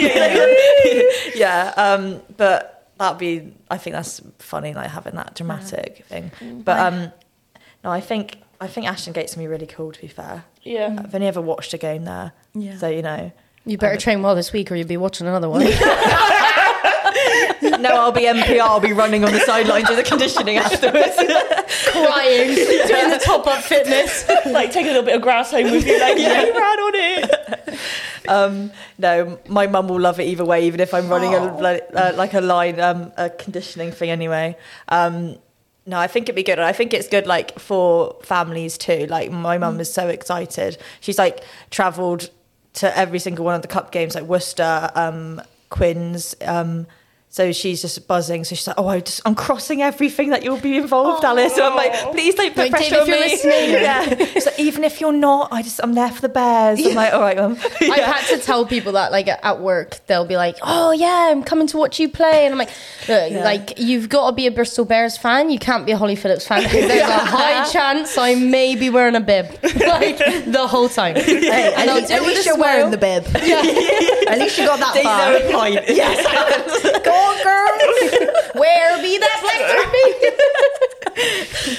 [1.35, 3.53] yeah, um, but that'd be.
[3.71, 6.31] I think that's funny, like having that dramatic thing.
[6.65, 7.13] But um,
[7.85, 9.93] no, I think I think Ashton Gate's gonna be really cool.
[9.93, 10.97] To be fair, Yeah.
[10.99, 12.77] I've only ever watched a game there, Yeah.
[12.79, 13.33] so you know.
[13.65, 15.63] You better train well this week, or you'll be watching another one.
[17.63, 18.61] no, I'll be NPR.
[18.61, 21.15] I'll be running on the sidelines with the conditioning afterwards.
[21.93, 24.29] Crying, doing the top up fitness.
[24.47, 25.99] like take a little bit of grass home with you.
[26.01, 27.79] Like yeah, you ran on it.
[28.29, 31.83] um, no, my mum will love it either way, even if I'm running a, like,
[31.95, 34.57] uh, like a line, um, a conditioning thing anyway.
[34.89, 35.37] Um,
[35.85, 36.59] no, I think it'd be good.
[36.59, 39.07] And I think it's good like for families too.
[39.07, 40.79] Like my mum is so excited.
[41.01, 42.31] She's like travelled
[42.75, 46.87] to every single one of the cup games, like Worcester, um, Quins, um,
[47.35, 48.45] So she's just buzzing.
[48.45, 51.63] So she's like, "Oh, I just, I'm crossing everything that you'll be involved, Alice." And
[51.63, 53.71] I'm like, "Please don't put Like, Dave, pressure on if you're me." listening.
[54.21, 54.27] yeah.
[54.27, 57.15] She's like, "Even if you're not, I just, I'm there for the bears." I'm like,
[57.15, 60.57] "All right, mum." I've had to tell people that, like at work, they'll be like,
[60.63, 62.69] "Oh yeah, I'm coming to watch you play," and I'm like,
[63.09, 65.49] Look, "Like you've got to be a Bristol Bears fan.
[65.49, 69.15] You can't be a Holly Phillips fan there's a high chance I may be wearing
[69.15, 72.59] a bib like the whole time." Hey, at And I'll least, do at least you're
[72.59, 73.25] wearing the bib.
[73.35, 75.33] at least you got that Days far.
[75.33, 75.89] are a point.
[75.89, 77.22] Yes.
[77.23, 78.55] Go on, girls.
[78.55, 79.39] Where be that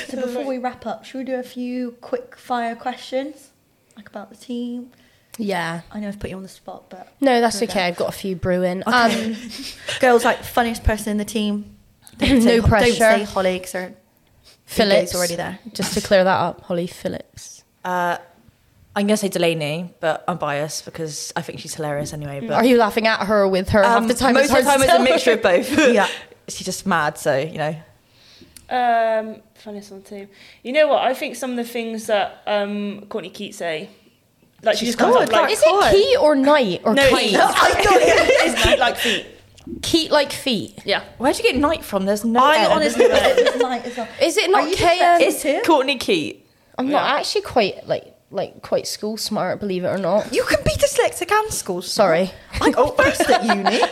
[0.09, 3.49] So before we wrap up, should we do a few quick fire questions?
[3.95, 4.91] Like about the team?
[5.37, 5.81] Yeah.
[5.91, 7.65] I know I've put you on the spot, but No, that's Okay.
[7.65, 7.81] okay.
[7.87, 8.83] I've got a few brewing.
[8.85, 9.35] Um,
[9.99, 11.69] girls like funniest person in the team.
[12.21, 12.99] No say, pressure.
[12.99, 13.91] Don't say Holly because
[14.65, 15.57] Phillips ego's already there.
[15.73, 17.63] Just to clear that up, Holly Phillips.
[17.83, 18.17] Uh,
[18.95, 22.41] I'm gonna say Delaney, but I'm biased because I think she's hilarious anyway.
[22.41, 23.81] But Are you laughing at her or with her?
[23.83, 25.77] Half Um, the time, most of the time to it's a mixture of both.
[25.93, 26.07] Yeah.
[26.47, 27.75] she's just mad, so you know.
[28.69, 30.29] Um, funniest on the team.
[30.63, 31.03] You know what?
[31.03, 33.89] I think some of the things that um, Courtney Keats say,
[34.61, 37.25] like she just comes up like, Is it key or night or no, kite?
[37.25, 39.25] it's, I thought it is Keat like feet.
[39.81, 40.79] Keat like feet.
[40.85, 41.03] Yeah.
[41.17, 42.05] Where'd you get night from?
[42.05, 42.39] There's no.
[42.43, 42.71] I N.
[42.71, 44.07] honestly it's night as well.
[44.21, 44.99] Is it not you K?
[44.99, 45.43] dyslexic?
[45.57, 46.47] it's Courtney Keat.
[46.77, 50.33] I'm not actually quite like like quite school smart, believe it or not.
[50.33, 51.81] You can be dyslexic and school.
[51.81, 52.31] Sorry.
[52.59, 53.79] I got first at uni.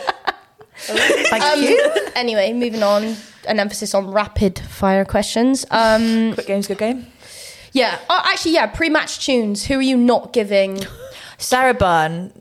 [0.74, 1.92] Thank Um, you.
[2.16, 3.16] anyway, moving on.
[3.46, 5.64] An emphasis on rapid fire questions.
[5.70, 7.06] Um, Quick game's good game.
[7.72, 7.98] yeah.
[8.08, 8.66] Oh, actually, yeah.
[8.66, 9.64] Pre-match tunes.
[9.66, 10.80] Who are you not giving?
[11.38, 12.32] Sarah Bern.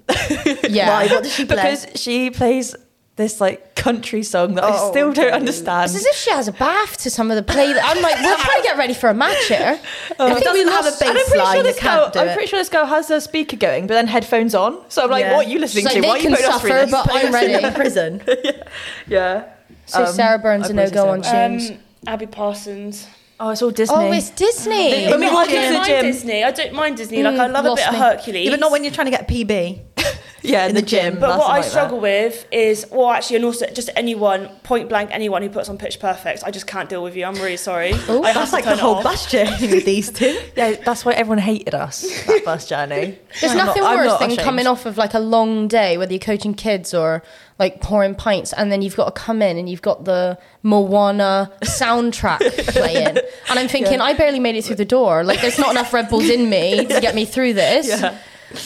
[0.70, 0.90] Yeah.
[0.90, 1.08] Why?
[1.08, 1.56] What does she play?
[1.56, 2.76] because she plays
[3.22, 5.86] this like country song that I still don't understand.
[5.86, 7.74] It's as if she has a bath to some of the play.
[7.82, 9.80] I'm like, we're trying to get ready for a match here.
[10.20, 12.12] If it doesn't have a And I'm pretty line, sure this girl.
[12.14, 12.34] I'm it.
[12.34, 14.78] pretty sure this girl has her speaker going, but then headphones on.
[14.90, 15.36] So I'm like, Yeah.
[15.36, 16.08] what are you listening It's like to?
[16.08, 16.92] Why they are you can putting us through suffer, this?
[16.92, 17.66] but I'm ready.
[17.66, 18.22] in prison.
[19.08, 19.46] yeah.
[19.88, 21.72] So Um, Sarah Bern's a I'd no go on tunes.
[21.72, 23.08] Um, Abby Parsons.
[23.44, 23.96] Oh, it's all Disney.
[23.98, 25.08] oh, it's Disney.
[25.08, 26.44] When we I walk don't the mind gym, Disney.
[26.44, 27.24] I don't mind Disney.
[27.24, 28.00] Like I Mm, love a lost bit of me.
[28.00, 28.46] Hercules.
[28.46, 29.80] Yeah, but not when you're trying to get PB.
[30.44, 31.14] yeah, in, in the the gym.
[31.14, 31.20] gym.
[31.20, 31.70] But that's what I like that.
[31.72, 35.78] struggle with is, well, actually, and also just anyone, point blank, anyone who puts on
[35.80, 37.26] Pitch Perfect, I just can't deal with you.
[37.26, 37.94] I'm really sorry.
[37.94, 39.04] I have That's to like turn the it whole off.
[39.04, 40.40] bus journey with these two.
[40.56, 42.02] Yeah, that's why everyone hated us.
[42.28, 43.18] That bus journey.
[43.40, 44.44] There's I'm not- nothing I'm worse not than ashamed.
[44.46, 47.24] coming off of like a long day, whether you're coaching kids or
[47.62, 51.52] like pouring pints, and then you've got to come in and you've got the Moana
[51.64, 52.40] soundtrack
[52.74, 53.18] playing,
[53.50, 55.24] and I'm thinking I barely made it through the door.
[55.24, 57.88] Like there's not enough Red Bulls in me to get me through this.
[57.88, 58.18] Yeah.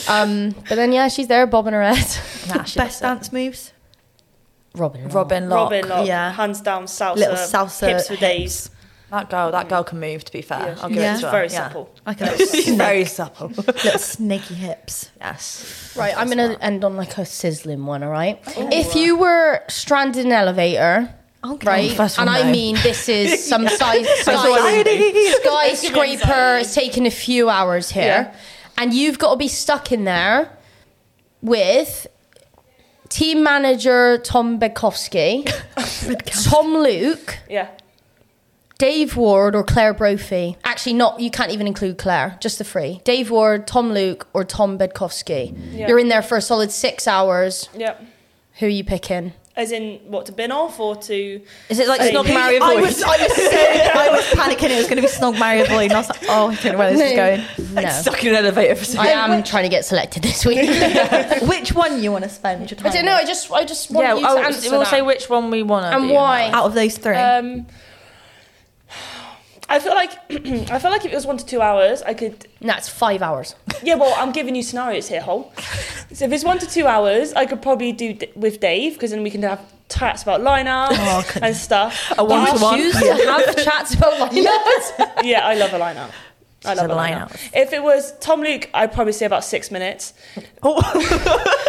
[0.08, 2.06] Um, but then yeah, she's there bobbing her head.
[2.48, 3.14] Nah, she Best does it.
[3.14, 3.72] dance moves.
[4.74, 5.08] Robin.
[5.08, 5.70] Robin Locke.
[5.72, 6.32] Robin Locke, Yeah.
[6.32, 8.20] hands down, salsa, Little salsa hips for hips.
[8.20, 8.70] days.
[9.10, 10.24] That girl, that girl can move.
[10.24, 11.16] To be fair, Yeah, I'll give Yeah.
[11.16, 11.30] it to her.
[11.32, 11.68] very yeah.
[11.68, 11.90] supple.
[12.06, 13.48] Like a little, very supple.
[13.56, 15.10] little snaky hips.
[15.20, 15.92] yes.
[15.96, 18.02] Right, I'm gonna end on like a sizzling one.
[18.02, 18.40] All right.
[18.56, 21.14] Oh, if you were stranded in an elevator.
[21.44, 21.66] Okay.
[21.66, 22.50] Right, first and one, I no.
[22.50, 26.56] mean this is some sky, skyscraper.
[26.60, 28.32] It's taking a few hours here,
[28.76, 30.50] and you've got to be stuck in there
[31.42, 32.08] with
[33.08, 35.48] team manager Tom Bedkowski,
[36.50, 37.68] Tom Luke, Yeah.
[38.78, 40.56] Dave Ward, or Claire Brophy.
[40.64, 41.18] Actually, not.
[41.20, 42.36] You can't even include Claire.
[42.40, 45.56] Just the three: Dave Ward, Tom Luke, or Tom Bedkowski.
[45.72, 45.88] Yeah.
[45.88, 47.68] You're in there for a solid six hours.
[47.74, 47.96] Yeah.
[48.58, 49.32] Who are you picking?
[49.54, 51.40] As in, what, to bin off or to.
[51.70, 52.82] Is it like Hey, Snog he- Mario I voice?
[52.98, 55.84] was, I was, so, I was panicking it was going to be Snog Mario Boy,
[55.84, 57.72] and I was like, oh, I don't know where this is going.
[57.74, 57.88] No.
[57.88, 60.58] Stuck in an elevator for some I am trying to get selected this week.
[61.48, 62.86] Which one you want to spend your time?
[62.92, 63.14] I don't know.
[63.14, 64.90] I just, I just want Yeah, you to oh, answer we'll that.
[64.90, 66.14] say which one we want to and do.
[66.14, 66.50] why.
[66.50, 67.16] out of those three.
[67.16, 67.66] Um,
[69.68, 70.12] I feel like
[70.70, 72.46] I feel like if it was one to two hours, I could.
[72.60, 73.54] Nah, it's five hours.
[73.82, 75.52] Yeah, well, I'm giving you scenarios here, Hole.
[76.12, 79.10] So if it's one to two hours, I could probably do d- with Dave because
[79.10, 82.12] then we can have chats about lineups oh, and stuff.
[82.16, 82.78] A one to You one.
[82.78, 85.24] choose to have chats about lineups.
[85.24, 86.10] Yeah, I love a lineup.
[86.64, 87.30] I love a a lineup.
[87.30, 87.50] lineup.
[87.54, 90.14] If it was Tom Luke, I'd probably say about six minutes
[90.62, 90.80] oh.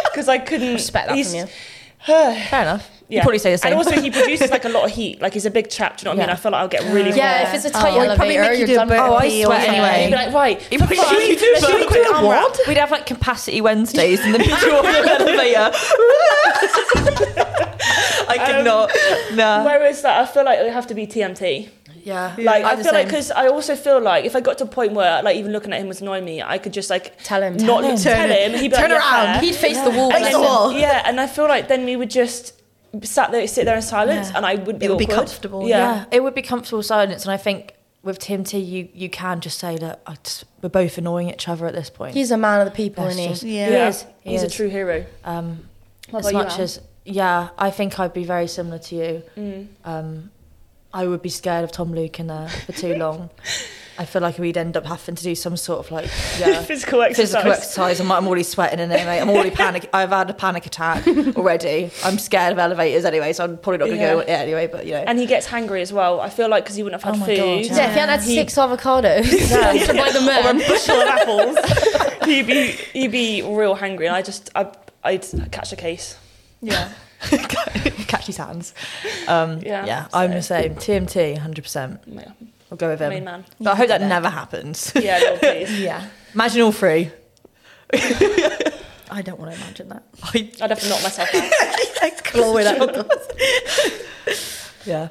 [0.10, 1.46] because I couldn't Respect that from you.
[2.06, 2.90] Fair enough.
[3.10, 3.22] You Yeah.
[3.22, 3.72] probably say the same.
[3.72, 5.22] And also, he produces like a lot of heat.
[5.22, 5.96] Like he's a big chap.
[5.96, 6.30] Do you know what I mean?
[6.30, 7.48] I feel like I'll get really Yeah, hot.
[7.48, 8.92] if it's a tight Oh, I'd probably elevator, make you you're done.
[8.92, 10.02] oh, I He'll sweat anyway.
[10.04, 12.52] You'd be like, right, You probably fine, should do let's do a quick arm.
[12.68, 15.70] We'd have like capacity Wednesdays in the middle of the elevator.
[18.28, 18.90] I could Um, not.
[19.34, 19.64] Nah.
[19.64, 21.70] Whereas that, I feel like it would have to be TMT.
[22.04, 22.34] Yeah.
[22.38, 24.66] Like I I'm feel like because I also feel like if I got to a
[24.66, 27.42] point where like even looking at him was annoying me, I could just like Tell
[27.42, 27.56] him.
[27.58, 27.96] not Tell him.
[27.98, 28.52] tell him.
[28.58, 29.26] He'd be Turn like, around.
[29.34, 29.40] fair.
[29.40, 30.12] He'd face the wall.
[30.12, 30.40] And then- him.
[30.40, 30.72] wall.
[30.72, 32.54] Yeah, and I feel like then we would just
[33.02, 35.78] sat there, sit there in silence, and I would be It would be comfortable, Yeah.
[35.78, 39.40] yeah, it would be comfortable silence, and I think with Tim T, you you can
[39.40, 42.14] just say that I just, we're both annoying each other at this point.
[42.14, 43.30] He's a man of the people, That's isn't he?
[43.30, 43.66] just- Yeah.
[43.68, 44.06] He is.
[44.22, 45.04] He He's a true hero.
[45.24, 45.68] Um,
[46.10, 46.62] What as about you, much Al?
[46.62, 49.22] as yeah, I think I'd be very similar to you.
[49.36, 49.66] Mm.
[49.84, 50.30] Um,
[50.92, 53.30] I would be scared of Tom Luke in there for too long.
[53.98, 56.04] I feel like we'd end up having to do some sort of like
[56.38, 57.30] yeah Physical exercise.
[57.32, 58.00] physical exercise.
[58.00, 59.20] I'm, I'm already sweating in there, mate.
[59.20, 59.88] I'm already panic.
[59.92, 61.90] I've had a panic attack already.
[62.04, 64.14] I'm scared of elevators anyway, so I'm probably not going to Yeah.
[64.14, 64.66] go yeah, anyway.
[64.68, 66.20] But you know, And he gets hangry as well.
[66.20, 67.36] I feel like because he wouldn't have Oh had my food.
[67.38, 69.24] God, Yeah, if you had had He- six avocados
[69.86, 74.14] to buy the or a bushel of apples, he'd be he'd be real hangry, and
[74.14, 74.70] I just I,
[75.02, 76.16] I'd catch a case.
[76.62, 76.92] yeah.
[78.06, 78.74] Catch his hands.
[79.26, 80.76] Um, Yeah, yeah, I'm the same.
[80.76, 81.98] TMT, 100%.
[82.06, 82.30] Yeah,
[82.70, 83.10] I'll go with him.
[83.10, 83.44] main man.
[83.60, 84.92] But I hope that never happens.
[85.00, 85.80] Yeah, Lord, please.
[85.80, 86.08] yeah.
[86.34, 87.10] Imagine all three.
[89.10, 90.02] I don't want to imagine that.
[90.22, 92.24] I I'd have to knock myself out.
[92.24, 93.10] clawing out.
[94.84, 95.08] yeah.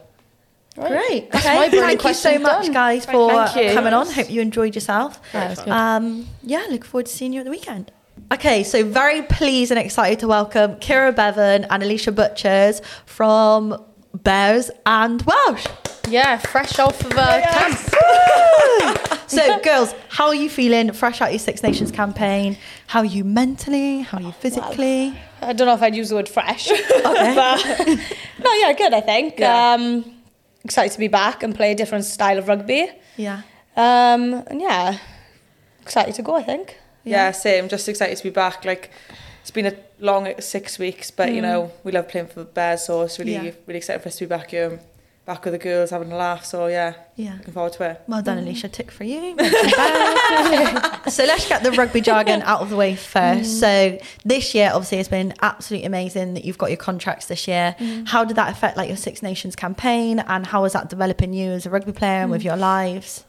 [0.76, 1.32] Great.
[1.32, 1.56] That's okay.
[1.56, 2.74] my burning Thank you so much, done.
[2.74, 3.74] guys, for Thank you.
[3.74, 4.06] coming on.
[4.12, 5.20] Hope you enjoyed yourself.
[5.34, 5.68] Yeah, it.
[5.68, 7.92] Um, yeah, look forward to seeing you at the weekend.
[8.32, 13.84] Okay, so very pleased and excited to welcome Keira Bevan and Alisha Butchers from
[14.14, 15.66] Bears and Welsh.
[16.08, 17.78] Yeah, fresh off of uh, camp.
[19.28, 22.58] So, girls, how are you feeling fresh out your Six Nations campaign?
[22.88, 24.00] How are you mentally?
[24.00, 25.20] How are you physically?
[25.42, 26.72] I don't know if I'd use the word fresh.
[26.72, 27.36] Okay.
[27.36, 27.88] but
[28.42, 29.38] no, yeah, good, I think.
[29.38, 29.74] Yeah.
[29.74, 30.16] Um,
[30.64, 32.90] excited to be back and play a different style of rugby.
[33.18, 33.42] Yeah.
[33.76, 34.98] Um, and yeah,
[35.82, 36.78] excited to go, I think.
[37.04, 37.68] Yeah, same.
[37.68, 38.64] Just excited to be back.
[38.64, 38.92] Like
[39.42, 41.50] it's been a long six weeks, but you Mm.
[41.50, 43.52] know we love playing for the Bears, so it's really Yeah.
[43.66, 44.80] really excited for us to be back here,
[45.28, 46.44] back with the girls, having a laugh.
[46.46, 47.34] So yeah, Yeah.
[47.38, 48.02] looking forward to it.
[48.08, 48.70] Well done, Alisha.
[48.70, 48.72] Mm.
[48.72, 49.36] Tick for you.
[51.12, 53.58] so let's get the rugby jargon out of the way first.
[53.58, 53.60] Mm.
[53.60, 57.76] So this year, obviously, it's been absolutely amazing that you've got your contracts this year.
[57.78, 58.08] Mm.
[58.08, 61.52] How did that affect like your Six Nations campaign, and how is that developing you
[61.52, 63.26] as a rugby player and with your lives?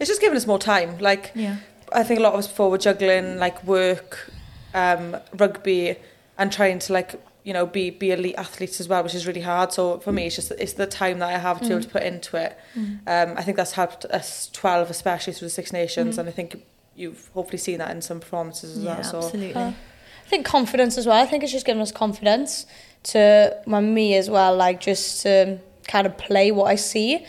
[0.00, 0.98] It's just giving us more time.
[0.98, 1.56] Like Yeah.
[1.92, 4.32] I think a lot of us before were juggling like work,
[4.72, 5.96] um, rugby,
[6.38, 7.14] and trying to like
[7.44, 9.72] you know be be elite athletes as well, which is really hard.
[9.72, 11.88] So for me, it's just it's the time that I have to be able to
[11.88, 12.58] put into it.
[13.06, 16.64] Um, I think that's helped us twelve, especially through the Six Nations, and I think
[16.96, 19.04] you've hopefully seen that in some performances as Yeah, well.
[19.04, 19.54] So absolutely.
[19.54, 19.72] Uh,
[20.26, 21.22] I think confidence as well.
[21.22, 22.66] I think it's just given us confidence
[23.04, 27.26] to well, me as well, like just to kind of play what I see.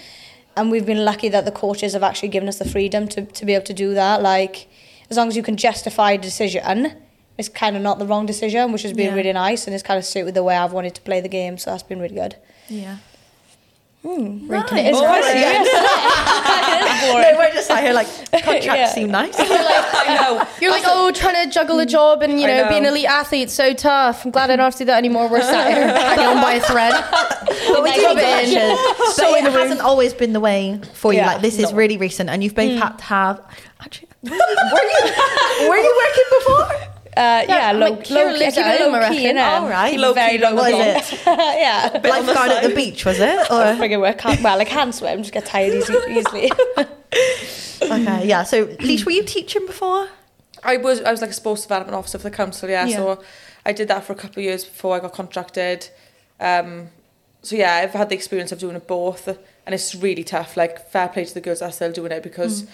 [0.55, 3.45] And we've been lucky that the coaches have actually given us the freedom to, to
[3.45, 4.22] be able to do that.
[4.22, 4.70] Like,
[5.09, 6.95] as long as you can justify a decision,
[7.38, 9.16] it's kind of not the wrong decision, which has been Yeah.
[9.16, 11.28] really nice and it's kind of suited with the way I've wanted to play the
[11.30, 11.58] game.
[11.58, 12.36] So that's been really good.
[12.70, 12.98] Yeah.
[14.04, 14.66] Hmm, Nice.
[14.72, 15.70] It's quite serious.
[17.06, 18.88] No, we're just out here like contracts Yeah.
[18.90, 19.34] seem nice.
[19.38, 20.48] I know.
[20.62, 22.70] You're like, oh, trying to juggle a job and, you know, know.
[22.70, 24.26] being an elite athlete, It's so tough.
[24.26, 25.28] I'm glad I don't have to do that anymore.
[25.30, 26.94] We're sat here hanging on by a thread.
[27.68, 29.12] But we Nice do it in.
[29.14, 29.60] So it in the room.
[29.62, 31.20] hasn't always been the way for you.
[31.20, 31.78] Yeah, like this is no.
[31.78, 33.42] really recent, and you've both had to have.
[33.82, 36.95] Actually, were you were you, were you working before?
[37.18, 39.26] Uh, yeah, I'm low, like, low, Kira key, lives keep at it home, low key,
[39.26, 39.38] reckon.
[39.38, 39.59] innit?
[39.61, 39.97] All right.
[39.99, 40.80] Low very key, low what key.
[40.82, 41.22] it?
[41.26, 41.89] yeah.
[42.03, 43.39] Lifeguard at the beach, was it?
[43.51, 46.51] Or Figure I can't, well, I can swim, just get tired easy, easily.
[47.82, 48.43] okay, yeah.
[48.43, 50.09] So, Leash, were you teaching before?
[50.63, 52.86] I was I was like a sports development officer for the council, yeah.
[52.86, 52.95] Yeah.
[52.97, 53.24] So
[53.66, 55.89] I did that for a couple of years before I got contracted.
[56.39, 56.89] Um,
[57.43, 60.57] so yeah, I've had the experience of doing it both, and it's really tough.
[60.57, 62.68] Like fair play to the girls that are still doing it because Mm.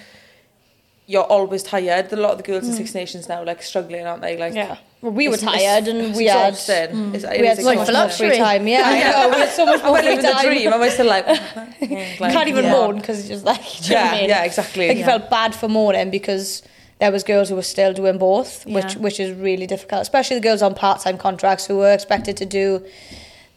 [1.08, 2.12] You're always tired.
[2.14, 2.78] A lot of the girls in hmm.
[2.78, 4.38] Six Nations now like struggling, aren't they?
[4.38, 4.78] Like yeah.
[5.02, 6.90] Well, we were it's- it's- tired and we had, exhausting.
[6.96, 7.16] Hmm.
[7.16, 8.68] It's, it oh, we had so much more free time.
[8.68, 9.12] Yeah, I Yeah.
[9.12, 9.30] know.
[9.30, 10.46] We had so much more I free time.
[10.46, 10.74] dream?
[10.74, 11.28] Am I still like?
[12.20, 12.72] Like can't even Yeah.
[12.74, 14.30] moan because just like, you know yeah, I mean?
[14.30, 14.88] yeah, exactly.
[14.88, 16.62] Like you felt bad for moaning because
[17.00, 19.02] there was girls who were still doing both, which Yeah.
[19.02, 22.86] which is really difficult, especially the girls on part-time contracts who were expected to do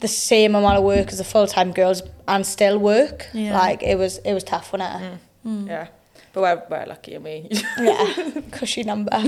[0.00, 3.26] the same amount of work as the full-time girls and still work.
[3.34, 3.56] Yeah.
[3.58, 5.20] Like it was it was tough, wasn't it?
[5.46, 5.64] Mm.
[5.64, 5.66] Mm.
[5.68, 5.86] yeah,
[6.34, 7.48] but we're, we're lucky, I mean.
[7.78, 9.10] Yeah, cushy number.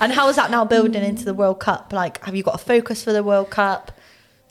[0.00, 1.92] And how is that now building into the World Cup?
[1.92, 3.92] Like, have you got a focus for the World Cup?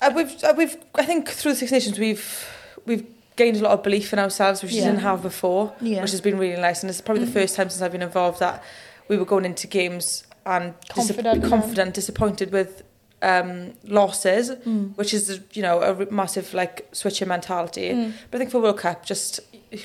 [0.02, 2.48] Uh, we've, uh, we've, I think through the Six Nations, we've,
[2.86, 3.06] we've
[3.36, 6.00] gained a lot of belief in ourselves, which we didn't have before, Yeah.
[6.00, 6.02] Mm.
[6.04, 6.84] which has been really nice.
[6.84, 8.64] And it's probably the first time since I've been involved that
[9.08, 11.50] we were going into games and Confident, yeah.
[11.50, 12.84] confident disappointed with
[13.22, 14.96] um, losses, Mm.
[14.98, 17.90] which is you know a massive like switch in mentality.
[17.90, 18.14] Mm.
[18.32, 19.42] But I think for World Cup, just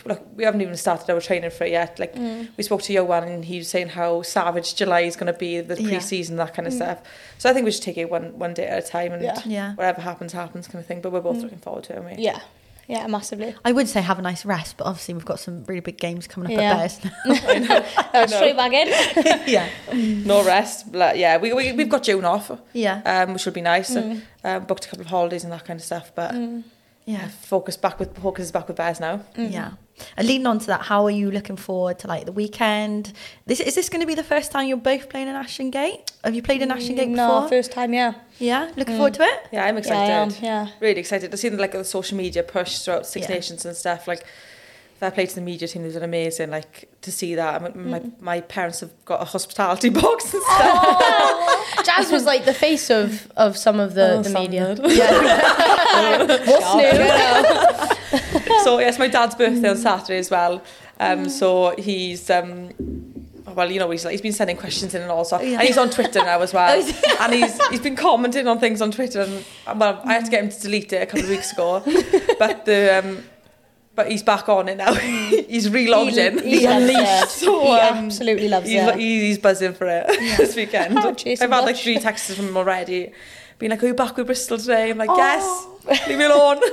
[0.06, 1.98] look, we haven't even started our training for it yet.
[1.98, 2.48] Like Mm.
[2.56, 5.60] we spoke to Ioan and he was saying how savage July is going to be,
[5.60, 5.88] the Yeah.
[5.88, 6.98] pre-season, that kind of stuff.
[7.38, 9.40] So I think we should take it one one day at a time and Yeah.
[9.44, 9.74] Yeah.
[9.74, 11.00] whatever happens, happens kind of thing.
[11.00, 12.24] But we're both looking forward to it, aren't we?
[12.24, 12.40] Yeah,
[12.86, 13.54] yeah, massively.
[13.64, 16.26] I would say have a nice rest, but obviously we've got some really big games
[16.26, 16.72] coming up Yeah.
[16.72, 17.44] at Bears.
[18.14, 18.88] Uh, straight back in.
[19.46, 19.68] yeah.
[19.92, 20.90] No rest.
[20.92, 23.00] But yeah, we, we, we've got June off, Yeah.
[23.04, 23.90] um, which will be nice.
[23.94, 24.22] Mm.
[24.44, 26.12] Um, booked a couple of holidays and that kind of stuff.
[26.14, 26.64] But Mm.
[27.06, 27.28] Yeah.
[27.28, 29.18] focus back with focus is back with bears now.
[29.36, 29.52] Mm-hmm.
[29.52, 29.72] Yeah.
[30.16, 33.12] And leading on to that, how are you looking forward to like the weekend?
[33.46, 36.10] This is this going to be the first time you're both playing in Ashton Gate?
[36.24, 38.14] Have you played in Ashton Gate before No, first time, yeah.
[38.38, 38.98] Yeah, looking mm.
[38.98, 39.48] forward to it.
[39.52, 40.12] Yeah, I'm Yeah, excited.
[40.12, 40.68] I am, yeah.
[40.80, 41.32] Really excited.
[41.32, 43.34] I've seen like the social media push throughout Six Yeah.
[43.36, 44.08] Nations and stuff.
[44.08, 44.24] Like
[45.04, 46.50] fair play to the media team, they've done amazing.
[46.50, 47.62] Like to see that.
[47.62, 51.84] I mean, my my parents have got a hospitality box and stuff.
[51.84, 54.74] Jazz was like the face of of some of the, Oh, the media.
[54.82, 56.24] Yeah.
[56.46, 58.64] What's new?
[58.64, 60.62] so yes, my dad's birthday on Saturday as well.
[61.00, 62.70] Um, so he's um,
[63.54, 65.58] well, you know, he's like, he's been sending questions in and all, so Yeah.
[65.58, 66.76] and he's on Twitter now as well,
[67.20, 69.44] and he's he's been commenting on things on Twitter, and
[69.78, 71.82] well, I had to get him to delete it a couple of weeks ago,
[72.38, 73.24] but the um,
[73.94, 74.92] but he's back on it now.
[74.92, 75.46] Mm.
[75.48, 76.42] he's relogged in.
[76.42, 77.28] He loves it.
[77.28, 78.96] So, he um, absolutely loves He's, it.
[78.96, 80.98] he's buzzing for it this weekend.
[80.98, 83.12] Oh, I've had like three texts from him already,
[83.58, 85.16] being like, "Are you back with Bristol today?" I'm like, oh.
[85.16, 86.60] "Yes, leave me alone."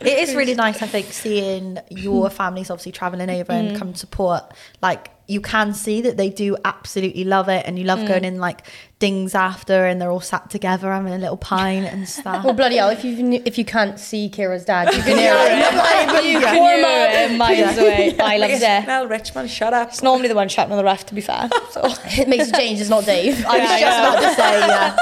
[0.00, 3.78] It is really nice, I think, seeing your families obviously travelling over and mm.
[3.78, 4.42] come to support.
[4.80, 8.08] Like you can see that they do absolutely love it, and you love mm.
[8.08, 8.62] going in like
[9.00, 12.44] dings after, and they're all sat together having a little pint and stuff.
[12.44, 12.90] Well, bloody hell!
[12.90, 16.06] If you if you can't see Keira's dad, you can hear it.
[16.12, 18.16] But you can hear it miles away.
[18.20, 18.86] I love it.
[18.86, 19.88] Well, Richmond, shut up.
[19.88, 21.48] It's normally the one shouting on the ref, to be fair.
[21.70, 21.82] So.
[22.04, 22.80] It makes a change.
[22.80, 23.44] It's not Dave.
[23.46, 24.08] I was Yeah, just yeah.
[24.08, 24.96] about to say, yeah.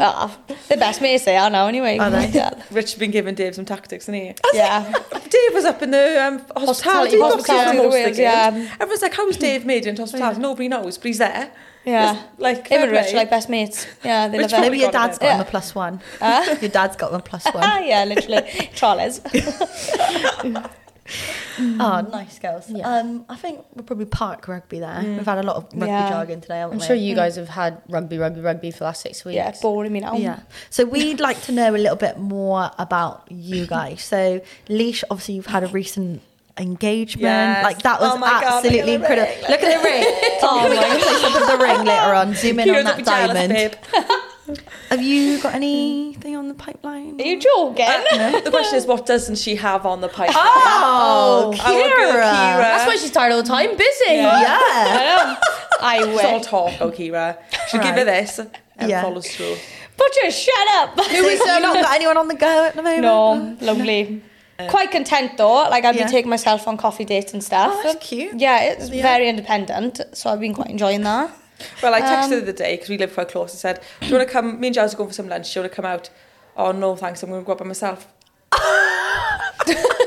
[0.00, 1.98] Ah, the best mates they are now, anyway.
[1.98, 2.28] Are they?
[2.28, 2.50] Yeah.
[2.70, 4.34] Rich has been giving Dave some tactics, isn't he?
[4.54, 4.90] yeah.
[5.12, 8.10] Dave was up in the um, hospitality, Hospitality- boxes hospitality and of the most Wales,
[8.10, 8.50] of the yeah.
[8.50, 8.70] games.
[8.80, 11.50] Everyone's like, "How's Dave made it into hospitality?" Nobody knows, but he's there.
[11.84, 12.14] Yeah.
[12.14, 13.86] Just, like Him and Rich like best mates.
[14.02, 14.64] Yeah, they Rich love it.
[14.66, 15.24] Maybe your got a dad's bit.
[15.26, 15.46] got him Yeah.
[15.46, 16.00] a plus one.
[16.20, 16.56] Huh?
[16.60, 17.62] Your dad's got him a plus one.
[17.64, 18.70] Ah, yeah, literally.
[18.74, 19.20] Charles.
[21.56, 22.68] Oh, nice girls.
[22.70, 22.88] Yeah.
[22.88, 25.02] Um, I think we'll probably park rugby there.
[25.04, 26.08] We've had a lot of rugby Yeah.
[26.08, 26.86] jargon today, haven't I'm we?
[26.86, 29.36] sure you guys have had rugby, rugby, rugby for the last six weeks.
[29.36, 30.14] yeah, boring me now.
[30.14, 30.40] Yeah.
[30.70, 34.02] So we'd like to know a little bit more about you guys.
[34.02, 36.22] So Leash, obviously you've had a recent
[36.58, 37.22] engagement.
[37.22, 37.64] Yes.
[37.64, 39.28] Like that was Oh my God, look absolutely the incredible.
[39.28, 40.04] ring, Look at the ring.
[40.42, 41.02] oh my god.
[41.02, 42.34] Close up of the ring oh, later on.
[42.34, 44.20] Zoom in on Keira's a that bit jealous, diamond.
[44.90, 47.18] Have you got anything on the pipeline?
[47.20, 47.86] Are you joking?
[47.86, 50.36] Uh, the question is, what doesn't she have on the pipeline?
[50.38, 52.22] Oh, oh Our girl Keira.
[52.22, 52.58] Keira.
[52.60, 53.70] That's why she's tired all the time.
[53.76, 54.04] Busy.
[54.16, 55.36] Yeah.
[55.80, 56.46] I She's all wish.
[56.46, 57.38] talk, oh Keira.
[57.68, 59.02] She'll give her this and Yeah.
[59.02, 59.56] follows through.
[59.96, 60.90] But just shut up.
[61.06, 63.02] Who is you not got anyone on the go at the moment?
[63.02, 64.22] No, lonely.
[64.68, 65.68] Quite content though.
[65.68, 66.02] Like I've Yeah.
[66.04, 67.72] been taking myself on coffee dates and stuff.
[67.74, 68.34] Oh, that's cute.
[68.38, 69.02] Yeah, it's Yeah.
[69.02, 70.00] very independent.
[70.12, 71.30] So I've been quite enjoying that.
[71.82, 73.52] Well, I texted Um, her the other day because we live quite close.
[73.54, 74.58] I said, "Do you want to come?
[74.60, 75.52] Me and Jazz are going for some lunch.
[75.52, 76.10] Do you want to come out?"
[76.56, 77.22] Oh no, thanks.
[77.22, 78.06] I'm going to go out by myself.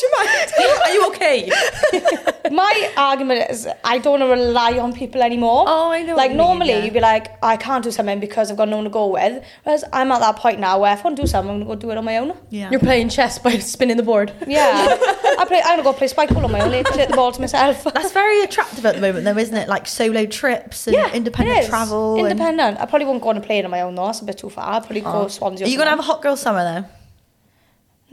[0.00, 0.52] she hasn't even lost your mind.
[0.58, 2.50] Are you, are you okay?
[2.50, 5.64] My argument is I don't want to rely on people anymore.
[5.66, 6.84] Oh, I know what Like you mean, normally yeah.
[6.84, 9.42] you'd be like, I can't do something because I've got no one to go with.
[9.64, 11.74] Whereas I'm at that point now where if I want to do something, I'm gonna
[11.74, 12.36] go do it on my own.
[12.50, 12.70] Yeah.
[12.70, 14.32] You're playing chess by spinning the board.
[14.46, 14.96] Yeah,
[15.38, 15.60] I play.
[15.64, 16.84] I'm gonna go play spike ball on my own.
[16.84, 17.84] Take the ball to myself.
[17.94, 19.68] That's very attractive at the moment, though, isn't it?
[19.68, 21.68] Like solo trips and yeah, independent it is.
[21.68, 22.18] travel.
[22.18, 22.80] and- Independent.
[22.80, 24.06] I probably won't go on a plane on my own though.
[24.06, 24.74] That's a bit too far.
[24.74, 25.12] I'd probably Oh.
[25.22, 25.66] go Swansea.
[25.66, 26.88] Are you going to have a hot girl summer, though?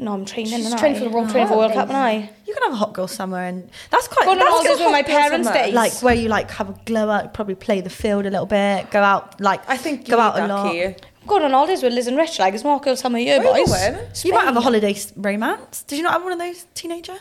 [0.02, 0.54] No, I'm training.
[0.54, 1.00] She's training I.
[1.00, 1.60] for the World training for Cup.
[1.60, 2.30] World Cup, and I.
[2.48, 4.26] You can have a hot girl summer, and that's quite.
[4.26, 5.60] Going on that's holidays with my parents' summer.
[5.66, 5.74] days.
[5.74, 8.90] like where you like have a glow out, probably play the field a little bit,
[8.92, 10.72] go out like I think go out need a that lot.
[10.72, 10.84] key.
[10.86, 12.40] I'm going on holidays with Liz and Rich.
[12.40, 13.76] Like it's more girl summer year, Where you boys.
[13.78, 13.98] going?
[14.24, 15.84] You might have a holiday romance.
[15.84, 17.18] Did you not have one of those teenager?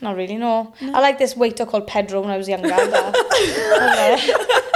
[0.00, 0.74] Not really, no.
[0.82, 2.68] I like this waiter called Pedro when I was younger.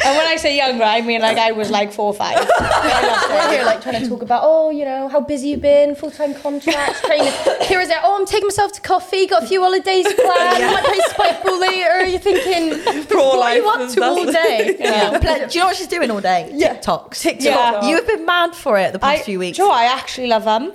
[0.00, 2.36] but- and when I say younger, I mean like I was like four or five.
[2.60, 6.10] We're here like trying to talk about, oh, you know, how busy you've been, full
[6.10, 7.32] time contracts, training.
[7.62, 10.84] Here is it, oh, I'm taking myself to coffee, got a few holidays planned, might
[10.84, 12.04] play spike ball later.
[12.06, 14.76] You're thinking, Pro what are you up to all day?
[14.90, 15.18] Yeah.
[15.18, 16.50] Pla- Do you know what she's doing all day?
[16.52, 16.76] Yeah.
[16.78, 17.20] TikToks.
[17.20, 17.44] TikTok.
[17.44, 17.88] Yeah.
[17.88, 19.56] You have been mad for it the past I, few weeks.
[19.58, 20.72] Joe, I actually love them.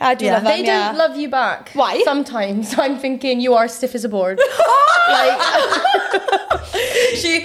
[0.00, 0.34] I do Yeah.
[0.34, 0.52] love them.
[0.52, 0.88] They yeah.
[0.88, 1.70] don't love you back.
[1.74, 2.02] Why?
[2.04, 4.38] Sometimes I'm thinking you are stiff as a board.
[5.08, 5.40] like
[7.14, 7.40] She,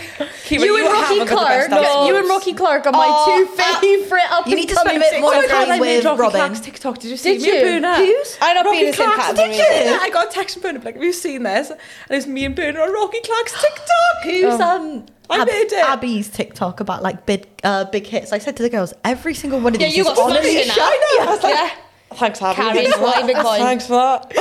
[0.45, 1.69] Keira, you and Rocky haven't got the Clark.
[1.69, 2.07] best actors.
[2.07, 4.89] You and Rocky Clark are my Oh, two uh, favourite up You need to spend
[4.89, 6.39] a and bit coming more Oh my time God, I with Rocky Robin.
[6.39, 6.99] Clark's TikTok.
[6.99, 7.53] Did you see Did me you?
[7.55, 7.95] and Burner?
[8.05, 8.37] Who's?
[8.41, 9.39] I not Rocky being the same Clark's.
[9.39, 11.69] Yeah, I got a text from Burner like, have you seen this?
[11.71, 11.79] And
[12.09, 14.23] it's me and Burner on Rocky Clark's TikTok.
[14.23, 15.83] Who's um I Ab- made it.
[15.85, 18.31] Abbie's TikTok about like big uh, big hits.
[18.31, 20.37] I said to the girls, every single one of Yeah, these you is got on
[20.37, 20.75] a smashed in I
[21.19, 21.25] know.
[21.25, 21.69] I was like, Yeah.
[22.15, 22.55] Thanks, Abbie.
[22.55, 23.27] Carrying Thanks for my that.
[23.27, 23.57] big boy.
[23.57, 24.31] Thanks for that.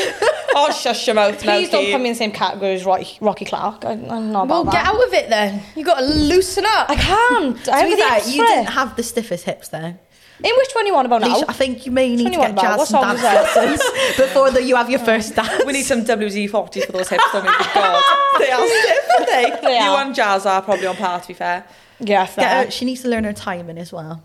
[0.55, 1.93] oh, shush your mouth now, Please don't Kate.
[1.93, 3.85] put me in the same category as Rocky, Rocky Clark.
[3.85, 5.62] I, I'm not Well, about get out of it then.
[5.77, 6.89] You got to loosen up.
[6.91, 7.57] I can't.
[7.61, 9.95] I To have the fair, you didn't have the stiffest hips though.
[10.43, 11.43] In which one you on about now?
[11.49, 12.64] I think you may need to get bar.
[12.64, 13.55] jazz What some song dance that?
[13.55, 15.64] lessons before the, you have your first dance.
[15.64, 17.51] We need some WD-40 for those hips, don't we?
[17.72, 18.03] God.
[18.41, 19.59] They are stiff, aren't they?
[19.62, 20.05] They you are.
[20.05, 21.64] and Jazz are probably on par, to be fair.
[22.01, 22.64] Yeah, Get fair.
[22.64, 24.25] her, she needs to learn her timing as well.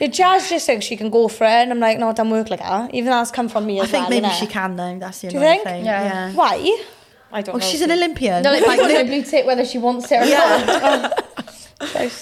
[0.00, 2.30] Yeah, Jazz just thinks she can go for it, and I'm like, no, it don't
[2.30, 2.92] work like that.
[2.94, 4.10] Even though that's come from me I as think well.
[4.10, 4.38] maybe innit?
[4.40, 4.98] she can though.
[4.98, 5.68] That's the Do you annoying think?
[5.68, 5.84] thing.
[5.84, 6.32] Yeah.
[6.32, 6.84] Why?
[7.32, 7.64] I don't Oh, know.
[7.64, 8.42] she's an Olympian.
[8.42, 11.10] No, like, Like, like li- blue tick whether she wants it or Yeah.
[11.10, 11.20] not.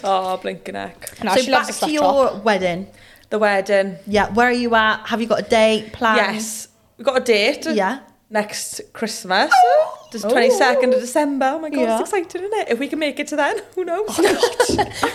[0.05, 1.19] Oh, blinking neck.
[1.23, 2.45] No, so she loves back a to your top.
[2.45, 2.89] wedding.
[3.31, 3.97] The wedding.
[4.07, 5.07] Yeah, where are you at?
[5.07, 6.17] Have you got a date planned?
[6.35, 6.69] Yes.
[6.99, 7.67] We've got a date.
[7.67, 8.01] Yeah.
[8.31, 9.51] Next Christmas.
[9.55, 11.47] Oh, Just 22nd of December.
[11.55, 12.01] Oh my God, Yeah.
[12.01, 12.69] it's exciting, isn't it?
[12.71, 14.09] If we can make it to then, who knows?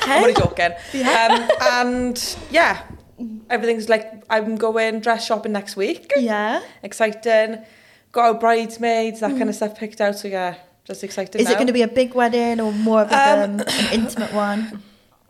[0.03, 0.71] I'm only joking.
[0.93, 2.81] Um, and yeah,
[3.49, 6.11] everything's like, I'm going dress shopping next week.
[6.17, 6.61] Yeah.
[6.83, 7.63] Exciting.
[8.11, 10.15] Got our bridesmaids, that kind of stuff picked out.
[10.15, 11.55] So yeah, just excited Is it now.
[11.55, 14.81] going to be a big wedding or more of like, Um, um, an intimate one?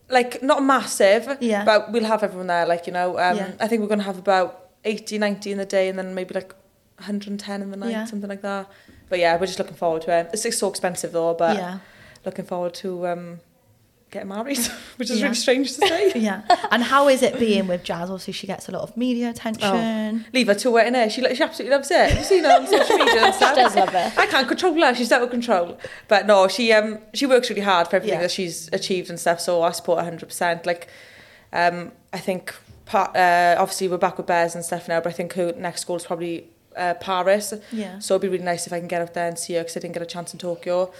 [0.09, 1.65] like not massive, Yeah.
[1.65, 2.65] but we'll have everyone there.
[2.65, 3.51] Like you know, um, Yeah.
[3.59, 6.53] I think we're gonna have about 80, 90 in the day, and then maybe like
[6.99, 8.05] 110 in the night, Yeah.
[8.05, 8.67] something like that.
[9.09, 10.29] But yeah, we're just looking forward to it.
[10.33, 11.79] It's, it's so expensive though, but yeah.
[12.25, 13.39] looking forward to um,
[14.11, 14.57] getting married,
[14.97, 15.23] which is Yeah.
[15.25, 16.11] really strange to say.
[16.19, 16.41] Yeah.
[16.71, 18.09] And how is it being with Jazz?
[18.09, 20.25] Obviously, she gets a lot of media attention.
[20.33, 21.11] Leave her to it, innit?
[21.11, 22.15] She, she absolutely loves it.
[22.15, 23.55] You've seen her on social media and stuff.
[23.55, 24.17] She does love it.
[24.17, 24.93] I can't control her.
[24.95, 25.77] She's out of control.
[26.07, 28.23] But no, she um she works really hard for everything Yeah.
[28.23, 29.39] that she's achieved and stuff.
[29.39, 30.65] So I support her 100%.
[30.65, 30.87] Like,
[31.53, 32.53] um, I think
[32.85, 35.85] part, uh, obviously we're back with Bears and stuff now, but I think her next
[35.85, 37.53] goal is probably uh, Paris.
[37.71, 37.99] Yeah.
[37.99, 39.77] So it'd be really nice if I can get out there and see her because
[39.77, 40.91] I didn't get a chance in Tokyo.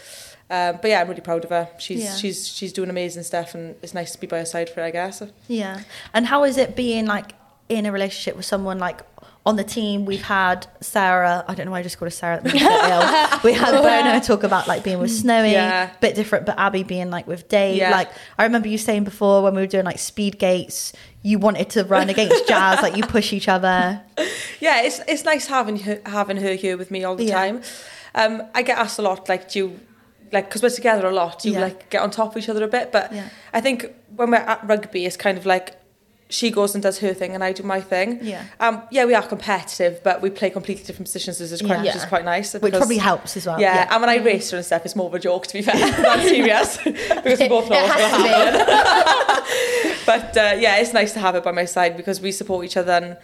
[0.50, 1.70] Um, but yeah, I'm really proud of her.
[1.78, 2.16] She's Yeah.
[2.16, 4.86] she's she's doing amazing stuff, and it's nice to be by her side for her,
[4.88, 5.22] I guess.
[5.48, 5.82] Yeah.
[6.14, 7.34] And how is it being like
[7.70, 9.02] in a relationship with someone like
[9.46, 10.06] on the team?
[10.06, 12.40] We've had Sarah, I don't know why I just called her Sarah.
[12.42, 13.52] that made me.
[13.52, 15.90] We had Bono talk about like being with Snowy, Yeah.
[16.00, 17.76] bit different, but Abbie being like with Dave.
[17.78, 17.92] Yeah.
[17.92, 20.94] Like I remember you saying before when we were doing like speed gates,
[21.30, 24.02] you wanted to run against Jazz, like you push each other.
[24.66, 27.36] yeah, it's it's nice having her, having her here with me all the Yeah.
[27.42, 27.56] time.
[28.22, 29.68] Um, I get asked a lot, like, do you,
[30.32, 31.66] like, because we're together a lot, do you, Yeah.
[31.68, 32.92] like, get on top of each other a bit?
[32.92, 33.28] But Yeah.
[33.54, 33.78] I think
[34.16, 35.68] when we're at rugby, it's kind of like
[36.30, 38.20] she goes and does her thing and I do my thing.
[38.22, 38.44] Yeah.
[38.60, 41.84] Um, yeah, we are competitive, but we play completely different positions, which is quite, Yeah.
[41.94, 42.54] which is quite nice.
[42.54, 43.60] Which because- probably helps as well.
[43.62, 45.62] Yeah, and when I race her and stuff, it's more of a joke, to be
[45.62, 49.94] fair, than serious, because we both know what's going to happen.
[50.08, 52.78] But uh, yeah, it's nice to have her by my side because we support each
[52.78, 53.18] other, and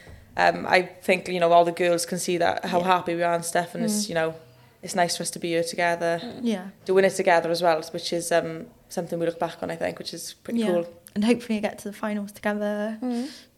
[0.57, 2.87] um, I think you know all the girls can see that how Yeah.
[2.95, 4.35] happy we are and stuff, and it's you know
[4.83, 6.65] it's nice for us to be here together, Yeah.
[6.85, 9.97] doing it together as well, which is um, something we look back on, I think,
[9.97, 10.67] which is pretty Yeah.
[10.71, 10.85] cool.
[11.15, 12.97] And hopefully you get to the finals together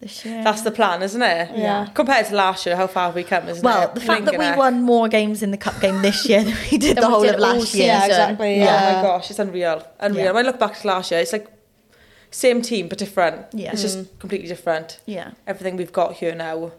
[0.01, 0.43] this year.
[0.43, 1.49] That's the plan, isn't it?
[1.55, 1.87] Yeah.
[1.95, 3.95] Compared to last year, how far have we come, isn't Well, it?
[3.95, 6.55] the fact that we Blinking won more games in the cup game this year than
[6.69, 7.87] we did Than the whole did of last year.
[7.87, 8.93] Yeah, exactly, Oh yeah.
[8.97, 9.81] my gosh, it's unreal.
[10.01, 10.25] Unreal.
[10.25, 10.31] Yeah.
[10.33, 11.47] When I look back to last year, it's like
[12.35, 13.45] same team but different.
[13.53, 13.71] Yeah.
[13.71, 14.19] It's just mm.
[14.19, 14.99] completely different.
[15.05, 15.31] Yeah.
[15.47, 16.71] Everything we've got here now,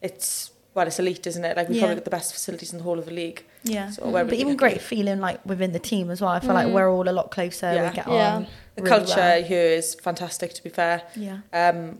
[0.00, 1.54] it's well, it's elite, isn't it?
[1.56, 1.82] Like we've Yeah.
[1.82, 3.44] probably got the best facilities in the whole of the league.
[3.62, 3.90] Yeah.
[3.90, 4.28] So we're mm.
[4.30, 4.56] But even lucky.
[4.56, 6.30] great feeling like within the team as well.
[6.30, 6.72] I feel like mm.
[6.72, 7.72] we're all a lot closer.
[7.72, 7.90] Yeah.
[7.90, 8.36] We get Yeah.
[8.36, 8.46] on.
[8.76, 9.42] The really culture well.
[9.42, 10.54] here is fantastic.
[10.54, 11.38] To be fair, Yeah.
[11.52, 11.98] um,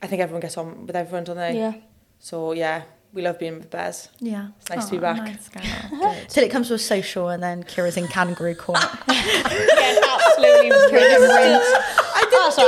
[0.00, 1.56] I think everyone gets on with everyone, don't they?
[1.58, 1.74] Yeah.
[2.18, 2.82] So yeah,
[3.12, 4.08] we love being with Bears.
[4.20, 4.48] Yeah.
[4.60, 5.18] It's nice to be oh, back.
[5.22, 6.26] nice.
[6.28, 8.78] Till it comes to a social and then Keira's in kangaroo court.
[9.06, 10.94] Getting absolutely rinsed.
[10.94, 12.62] I didn't oh, do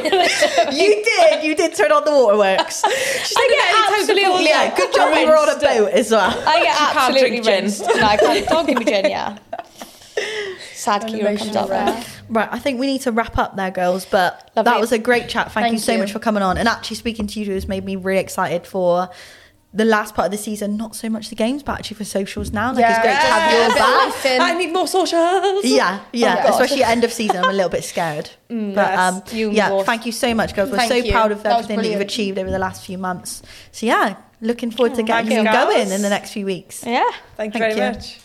[0.00, 0.78] anything.
[0.80, 1.44] you did.
[1.44, 2.82] You did turn on the waterworks.
[2.84, 4.74] I get absolutely yeah.
[4.76, 6.30] Good job we were on a boat as well.
[6.46, 7.82] I get absolutely rinsed.
[7.82, 8.46] No, I can't.
[8.48, 9.36] Don't give me gin, yeah.
[10.84, 12.04] Sad Keira comes out there.
[12.28, 14.04] Right, I think we need to wrap up there, girls.
[14.04, 14.70] But Lovely.
[14.70, 15.50] that was a great chat.
[15.52, 15.98] Thank, you so you.
[15.98, 16.58] much for coming on.
[16.58, 19.08] And actually, speaking to you has made me really excited for
[19.72, 20.76] the last part of the season.
[20.76, 22.72] Not so much the games, but actually for socials now.
[22.72, 23.74] Like it's great to have Yeah, yours
[24.14, 24.26] back.
[24.26, 24.40] in.
[24.40, 25.64] I need more socials.
[25.64, 26.42] Yeah, yeah.
[26.44, 26.50] God.
[26.52, 28.30] Especially end of season, I'm a little bit scared.
[28.48, 28.98] but yes.
[28.98, 29.86] um, You yeah, both.
[29.86, 30.70] thank you so much, girls.
[30.70, 31.12] We're Thank so you.
[31.12, 33.42] proud of That everything that you've achieved over the last few months.
[33.72, 36.84] So yeah, looking forward to getting you you, going in the next few weeks.
[36.86, 37.10] Yeah.
[37.36, 37.94] Thank you Thank very you.
[37.96, 38.20] much.